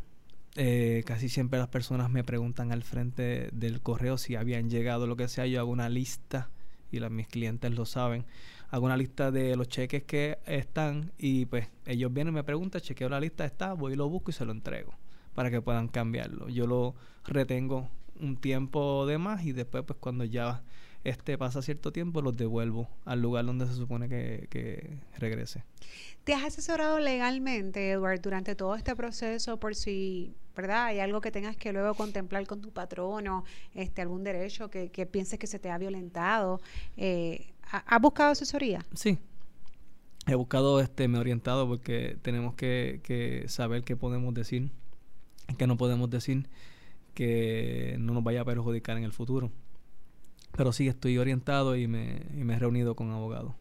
eh, 0.55 1.03
casi 1.07 1.29
siempre 1.29 1.59
las 1.59 1.69
personas 1.69 2.11
me 2.11 2.25
preguntan 2.25 2.73
al 2.73 2.83
frente 2.83 3.49
del 3.53 3.81
correo 3.81 4.19
si 4.19 4.37
habían 4.37 4.69
llegado 4.69 5.07
lo 5.07 5.17
que 5.17 5.29
sea. 5.29 5.47
Yo 5.47 5.61
hago 5.61 5.71
una 5.71 5.89
lista 5.89 6.51
y 6.91 7.01
mis 7.01 7.27
clientes 7.27 7.73
lo 7.75 7.87
saben. 7.87 8.27
Hago 8.69 8.87
una 8.87 8.97
lista 8.97 9.31
de 9.31 9.57
los 9.57 9.69
cheques 9.69 10.05
que 10.05 10.39
están 10.47 11.13
y 11.19 11.47
pues 11.47 11.69
ellos 11.87 12.13
vienen 12.13 12.35
me 12.35 12.45
preguntan, 12.45 12.81
chequeo 12.81 13.09
la 13.09 13.21
lista, 13.21 13.45
está, 13.45 13.73
voy 13.73 13.95
y 13.95 13.97
lo 13.97 14.09
busco 14.09 14.31
y 14.31 14.35
se 14.35 14.45
lo 14.45 14.53
entrego 14.53 14.95
para 15.35 15.51
que 15.51 15.61
puedan 15.63 15.89
cambiarlo. 15.89 16.49
Yo 16.49 16.67
lo 16.67 16.95
retengo 17.25 17.89
un 18.21 18.37
tiempo 18.37 19.07
de 19.07 19.19
más 19.19 19.45
y 19.45 19.53
después 19.53 19.85
pues 19.85 19.99
cuando 19.99 20.25
ya 20.25 20.63
este 21.05 21.37
pasa 21.37 21.63
cierto 21.63 21.93
tiempo 21.93 22.23
los 22.23 22.37
devuelvo 22.37 22.89
al 23.05 23.21
lugar 23.21 23.45
donde 23.45 23.67
se 23.67 23.75
supone 23.75 24.09
que, 24.09 24.47
que 24.51 24.99
regrese. 25.19 25.65
¿Te 26.25 26.35
has 26.35 26.45
asesorado 26.45 27.01
legalmente, 27.01 27.91
Edward, 27.91 28.21
durante 28.21 28.55
todo 28.55 28.77
este 28.77 28.95
proceso 28.95 29.59
por 29.59 29.75
si, 29.75 30.37
¿verdad? 30.55 30.87
Hay 30.87 31.01
algo 31.01 31.21
que 31.21 31.31
tengas 31.31 31.57
que 31.57 31.73
luego 31.73 31.95
contemplar 31.95 32.47
con 32.47 32.61
tu 32.61 32.71
patrono, 32.71 33.45
este, 33.75 34.03
algún 34.03 34.25
derecho 34.25 34.71
que, 34.71 34.89
pienses 35.11 35.39
que 35.39 35.47
se 35.47 35.59
te 35.59 35.71
ha 35.71 35.79
violentado. 35.79 36.61
Eh, 36.97 37.53
¿Has 37.71 38.01
buscado 38.01 38.33
asesoría? 38.33 38.85
Sí. 38.95 39.19
He 40.27 40.35
buscado, 40.35 40.81
este, 40.81 41.09
me 41.09 41.19
he 41.19 41.21
orientado 41.21 41.67
porque 41.67 42.17
tenemos 42.23 42.55
que, 42.55 43.01
que 43.03 43.45
saber 43.49 43.83
qué 43.83 43.97
podemos 43.97 44.33
decir, 44.35 44.71
qué 45.59 45.67
no 45.67 45.77
podemos 45.77 46.11
decir, 46.11 46.49
que 47.15 47.97
no 47.99 48.15
nos 48.15 48.23
vaya 48.23 48.43
a 48.43 48.45
perjudicar 48.45 48.97
en 48.97 49.05
el 49.05 49.13
futuro. 49.13 49.51
Pero 50.57 50.73
sí, 50.73 50.87
estoy 50.87 51.19
orientado 51.19 51.77
y 51.77 51.89
me, 51.89 52.27
y 52.37 52.45
me 52.45 52.55
he 52.55 52.59
reunido 52.59 52.95
con 52.95 53.11
abogados. 53.11 53.55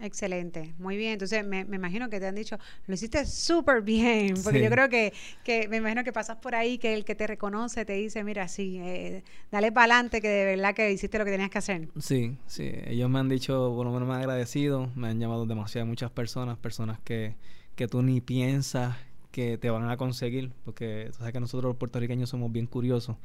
Excelente, 0.00 0.74
muy 0.78 0.96
bien. 0.96 1.12
Entonces, 1.12 1.46
me, 1.46 1.60
imagino 1.60 2.10
que 2.10 2.18
te 2.18 2.26
han 2.26 2.34
dicho, 2.34 2.58
lo 2.86 2.94
hiciste 2.94 3.24
súper 3.26 3.82
bien, 3.82 4.34
porque 4.44 4.62
yo 4.62 4.68
creo 4.68 4.88
que, 4.88 5.12
que, 5.44 5.68
me 5.68 5.76
imagino 5.76 6.02
que 6.02 6.12
pasas 6.12 6.36
por 6.38 6.54
ahí, 6.54 6.78
que 6.78 6.94
el 6.94 7.04
que 7.04 7.14
te 7.14 7.26
reconoce 7.26 7.84
te 7.84 7.92
dice, 7.92 8.24
mira, 8.24 8.48
sí, 8.48 8.78
eh, 8.80 9.22
dale 9.52 9.70
para 9.70 9.94
adelante, 9.94 10.20
que 10.20 10.28
de 10.28 10.44
verdad 10.44 10.74
que 10.74 10.90
hiciste 10.90 11.18
lo 11.18 11.24
que 11.24 11.30
tenías 11.30 11.50
que 11.50 11.58
hacer. 11.58 11.88
Sí, 12.00 12.36
sí, 12.46 12.72
ellos 12.86 13.08
me 13.08 13.20
han 13.20 13.28
dicho, 13.28 13.72
por 13.76 13.86
lo 13.86 13.92
menos 13.92 14.08
me 14.08 14.14
han 14.14 14.20
agradecido, 14.20 14.90
me 14.96 15.08
han 15.08 15.20
llamado 15.20 15.46
demasiadas 15.46 15.88
muchas 15.88 16.10
personas, 16.10 16.58
personas 16.58 16.98
que, 17.04 17.36
que 17.76 17.86
tú 17.86 18.02
ni 18.02 18.20
piensas 18.20 18.96
que 19.30 19.58
te 19.58 19.70
van 19.70 19.88
a 19.88 19.96
conseguir, 19.96 20.50
porque 20.64 21.08
tú 21.10 21.18
sabes 21.18 21.32
que 21.32 21.40
nosotros 21.40 21.70
los 21.70 21.76
puertorriqueños 21.76 22.30
somos 22.30 22.50
bien 22.52 22.66
curiosos 22.66 23.16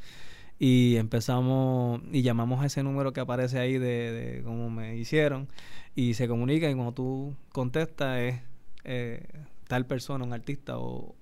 Y 0.59 0.97
empezamos 0.97 2.01
y 2.11 2.21
llamamos 2.21 2.61
a 2.61 2.65
ese 2.65 2.83
número 2.83 3.13
que 3.13 3.21
aparece 3.21 3.59
ahí 3.59 3.77
de, 3.77 4.11
de 4.11 4.43
como 4.43 4.69
me 4.69 4.97
hicieron 4.97 5.47
y 5.95 6.13
se 6.13 6.27
comunica 6.27 6.69
y 6.69 6.73
cuando 6.75 6.93
tú 6.93 7.35
contestas 7.51 8.19
es 8.19 8.41
eh, 8.83 9.25
tal 9.67 9.85
persona, 9.85 10.25
un 10.25 10.33
artista 10.33 10.77
o, 10.77 11.15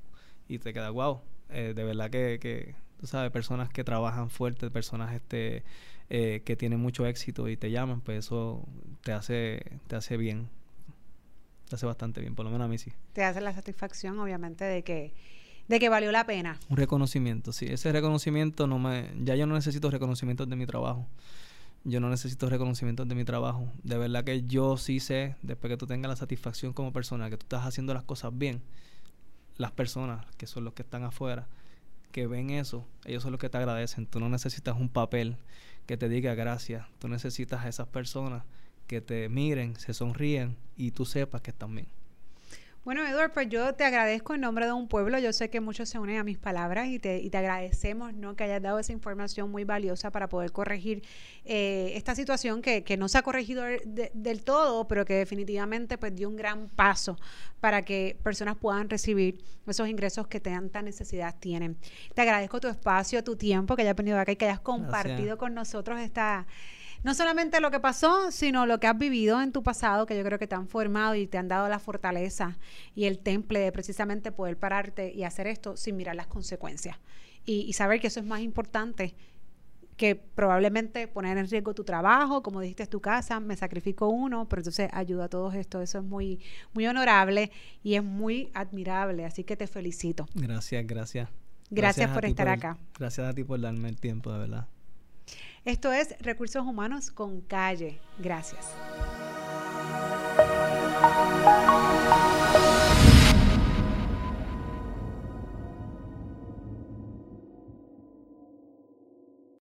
y 0.47 0.59
te 0.59 0.73
queda 0.73 0.89
wow. 0.89 1.21
Eh, 1.49 1.73
de 1.75 1.83
verdad 1.83 2.09
que, 2.09 2.39
que, 2.41 2.75
tú 2.99 3.07
sabes, 3.07 3.31
personas 3.31 3.69
que 3.69 3.83
trabajan 3.83 4.29
fuerte, 4.29 4.69
personas 4.69 5.13
este 5.13 5.63
eh, 6.09 6.41
que 6.45 6.55
tienen 6.55 6.79
mucho 6.79 7.05
éxito 7.05 7.49
y 7.49 7.57
te 7.57 7.71
llaman, 7.71 8.01
pues 8.01 8.19
eso 8.19 8.65
te 9.03 9.11
hace, 9.11 9.63
te 9.87 9.95
hace 9.95 10.17
bien. 10.17 10.49
Te 11.69 11.75
hace 11.75 11.85
bastante 11.85 12.21
bien, 12.21 12.33
por 12.33 12.45
lo 12.45 12.51
menos 12.51 12.65
a 12.65 12.69
mí 12.69 12.77
sí. 12.77 12.93
Te 13.11 13.25
hace 13.25 13.41
la 13.41 13.53
satisfacción, 13.53 14.17
obviamente, 14.19 14.63
de 14.63 14.83
que 14.83 15.13
de 15.67 15.79
que 15.79 15.89
valió 15.89 16.11
la 16.11 16.25
pena. 16.25 16.59
Un 16.69 16.77
reconocimiento, 16.77 17.51
sí. 17.51 17.65
Ese 17.65 17.91
reconocimiento 17.91 18.67
no 18.67 18.79
me... 18.79 19.11
Ya 19.23 19.35
yo 19.35 19.45
no 19.47 19.55
necesito 19.55 19.91
reconocimientos 19.91 20.49
de 20.49 20.55
mi 20.55 20.65
trabajo. 20.65 21.07
Yo 21.83 21.99
no 21.99 22.09
necesito 22.09 22.49
reconocimientos 22.49 23.07
de 23.07 23.15
mi 23.15 23.25
trabajo. 23.25 23.71
De 23.83 23.97
verdad 23.97 24.23
que 24.23 24.45
yo 24.45 24.77
sí 24.77 24.99
sé, 24.99 25.35
después 25.41 25.71
que 25.71 25.77
tú 25.77 25.87
tengas 25.87 26.09
la 26.09 26.15
satisfacción 26.15 26.73
como 26.73 26.91
persona, 26.91 27.29
que 27.29 27.37
tú 27.37 27.45
estás 27.45 27.65
haciendo 27.65 27.93
las 27.93 28.03
cosas 28.03 28.37
bien, 28.37 28.61
las 29.57 29.71
personas 29.71 30.25
que 30.37 30.47
son 30.47 30.63
los 30.63 30.73
que 30.73 30.83
están 30.83 31.03
afuera, 31.03 31.47
que 32.11 32.27
ven 32.27 32.49
eso, 32.49 32.85
ellos 33.05 33.23
son 33.23 33.31
los 33.31 33.39
que 33.39 33.49
te 33.49 33.57
agradecen. 33.57 34.07
Tú 34.07 34.19
no 34.19 34.29
necesitas 34.29 34.75
un 34.77 34.89
papel 34.89 35.37
que 35.85 35.97
te 35.97 36.09
diga 36.09 36.35
gracias. 36.35 36.85
Tú 36.99 37.07
necesitas 37.07 37.65
a 37.65 37.69
esas 37.69 37.87
personas 37.87 38.43
que 38.87 39.01
te 39.01 39.27
miren, 39.29 39.75
se 39.75 39.93
sonríen 39.93 40.57
y 40.75 40.91
tú 40.91 41.05
sepas 41.05 41.41
que 41.41 41.51
están 41.51 41.75
bien. 41.75 41.87
Bueno, 42.87 43.05
Eduardo, 43.05 43.33
pues 43.33 43.49
yo 43.49 43.73
te 43.75 43.83
agradezco 43.83 44.33
en 44.33 44.39
nombre 44.39 44.65
de 44.65 44.71
un 44.71 44.87
pueblo. 44.87 45.19
Yo 45.19 45.33
sé 45.33 45.49
que 45.49 45.59
muchos 45.59 45.89
se 45.89 45.99
unen 45.99 46.19
a 46.19 46.23
mis 46.23 46.37
palabras 46.37 46.87
y 46.87 46.99
te, 46.99 47.19
y 47.19 47.29
te 47.29 47.37
agradecemos 47.37 48.13
¿no? 48.13 48.37
que 48.37 48.45
hayas 48.45 48.61
dado 48.61 48.79
esa 48.79 48.93
información 48.93 49.51
muy 49.51 49.65
valiosa 49.65 50.09
para 50.09 50.29
poder 50.29 50.53
corregir 50.53 51.03
eh, 51.43 51.91
esta 51.95 52.15
situación 52.15 52.61
que, 52.61 52.85
que, 52.85 52.95
no 52.95 53.09
se 53.09 53.17
ha 53.17 53.23
corregido 53.23 53.65
del 54.13 54.41
todo, 54.41 54.87
pero 54.87 55.03
que 55.03 55.15
definitivamente 55.15 55.97
pues, 55.97 56.15
dio 56.15 56.29
un 56.29 56.37
gran 56.37 56.69
paso 56.69 57.17
para 57.59 57.81
que 57.81 58.17
personas 58.23 58.55
puedan 58.55 58.89
recibir 58.89 59.43
esos 59.67 59.89
ingresos 59.89 60.27
que 60.27 60.39
tanta 60.39 60.81
necesidad 60.81 61.35
tienen. 61.37 61.75
Te 62.15 62.21
agradezco 62.21 62.61
tu 62.61 62.69
espacio, 62.69 63.21
tu 63.21 63.35
tiempo, 63.35 63.75
que 63.75 63.81
hayas 63.81 63.97
venido 63.97 64.17
acá 64.17 64.31
y 64.31 64.37
que 64.37 64.45
hayas 64.45 64.61
compartido 64.61 65.17
Gracias. 65.17 65.37
con 65.39 65.53
nosotros 65.53 65.99
esta 65.99 66.47
no 67.03 67.13
solamente 67.13 67.59
lo 67.61 67.71
que 67.71 67.79
pasó, 67.79 68.31
sino 68.31 68.65
lo 68.65 68.79
que 68.79 68.87
has 68.87 68.97
vivido 68.97 69.41
en 69.41 69.51
tu 69.51 69.63
pasado, 69.63 70.05
que 70.05 70.17
yo 70.17 70.23
creo 70.23 70.39
que 70.39 70.47
te 70.47 70.55
han 70.55 70.67
formado 70.67 71.15
y 71.15 71.27
te 71.27 71.37
han 71.37 71.47
dado 71.47 71.67
la 71.69 71.79
fortaleza 71.79 72.57
y 72.95 73.05
el 73.05 73.19
temple 73.19 73.59
de 73.59 73.71
precisamente 73.71 74.31
poder 74.31 74.57
pararte 74.57 75.13
y 75.13 75.23
hacer 75.23 75.47
esto 75.47 75.77
sin 75.77 75.97
mirar 75.97 76.15
las 76.15 76.27
consecuencias. 76.27 76.97
Y, 77.45 77.61
y 77.61 77.73
saber 77.73 78.01
que 78.01 78.07
eso 78.07 78.19
es 78.19 78.25
más 78.25 78.41
importante 78.41 79.15
que 79.97 80.15
probablemente 80.15 81.07
poner 81.07 81.37
en 81.37 81.49
riesgo 81.49 81.73
tu 81.73 81.83
trabajo, 81.83 82.43
como 82.43 82.61
dijiste, 82.61 82.85
tu 82.85 83.01
casa, 83.01 83.39
me 83.39 83.55
sacrifico 83.55 84.07
uno, 84.07 84.47
pero 84.47 84.61
entonces 84.61 84.89
ayuda 84.93 85.25
a 85.25 85.27
todos 85.27 85.55
esto. 85.55 85.81
Eso 85.81 85.97
es 85.97 86.03
muy, 86.03 86.39
muy 86.73 86.85
honorable 86.85 87.51
y 87.83 87.95
es 87.95 88.03
muy 88.03 88.51
admirable. 88.53 89.25
Así 89.25 89.43
que 89.43 89.57
te 89.57 89.65
felicito. 89.65 90.27
Gracias, 90.35 90.85
gracias. 90.85 91.29
Gracias, 91.69 91.97
gracias 91.97 92.11
por 92.11 92.25
estar 92.25 92.45
por, 92.45 92.53
acá. 92.53 92.77
Gracias 92.97 93.27
a 93.27 93.33
ti 93.33 93.43
por 93.43 93.59
darme 93.59 93.89
el 93.89 93.99
tiempo, 93.99 94.31
de 94.31 94.39
verdad. 94.39 94.67
Esto 95.65 95.91
es 95.91 96.15
Recursos 96.19 96.65
Humanos 96.65 97.11
con 97.11 97.41
Calle. 97.41 97.99
Gracias. 98.19 98.73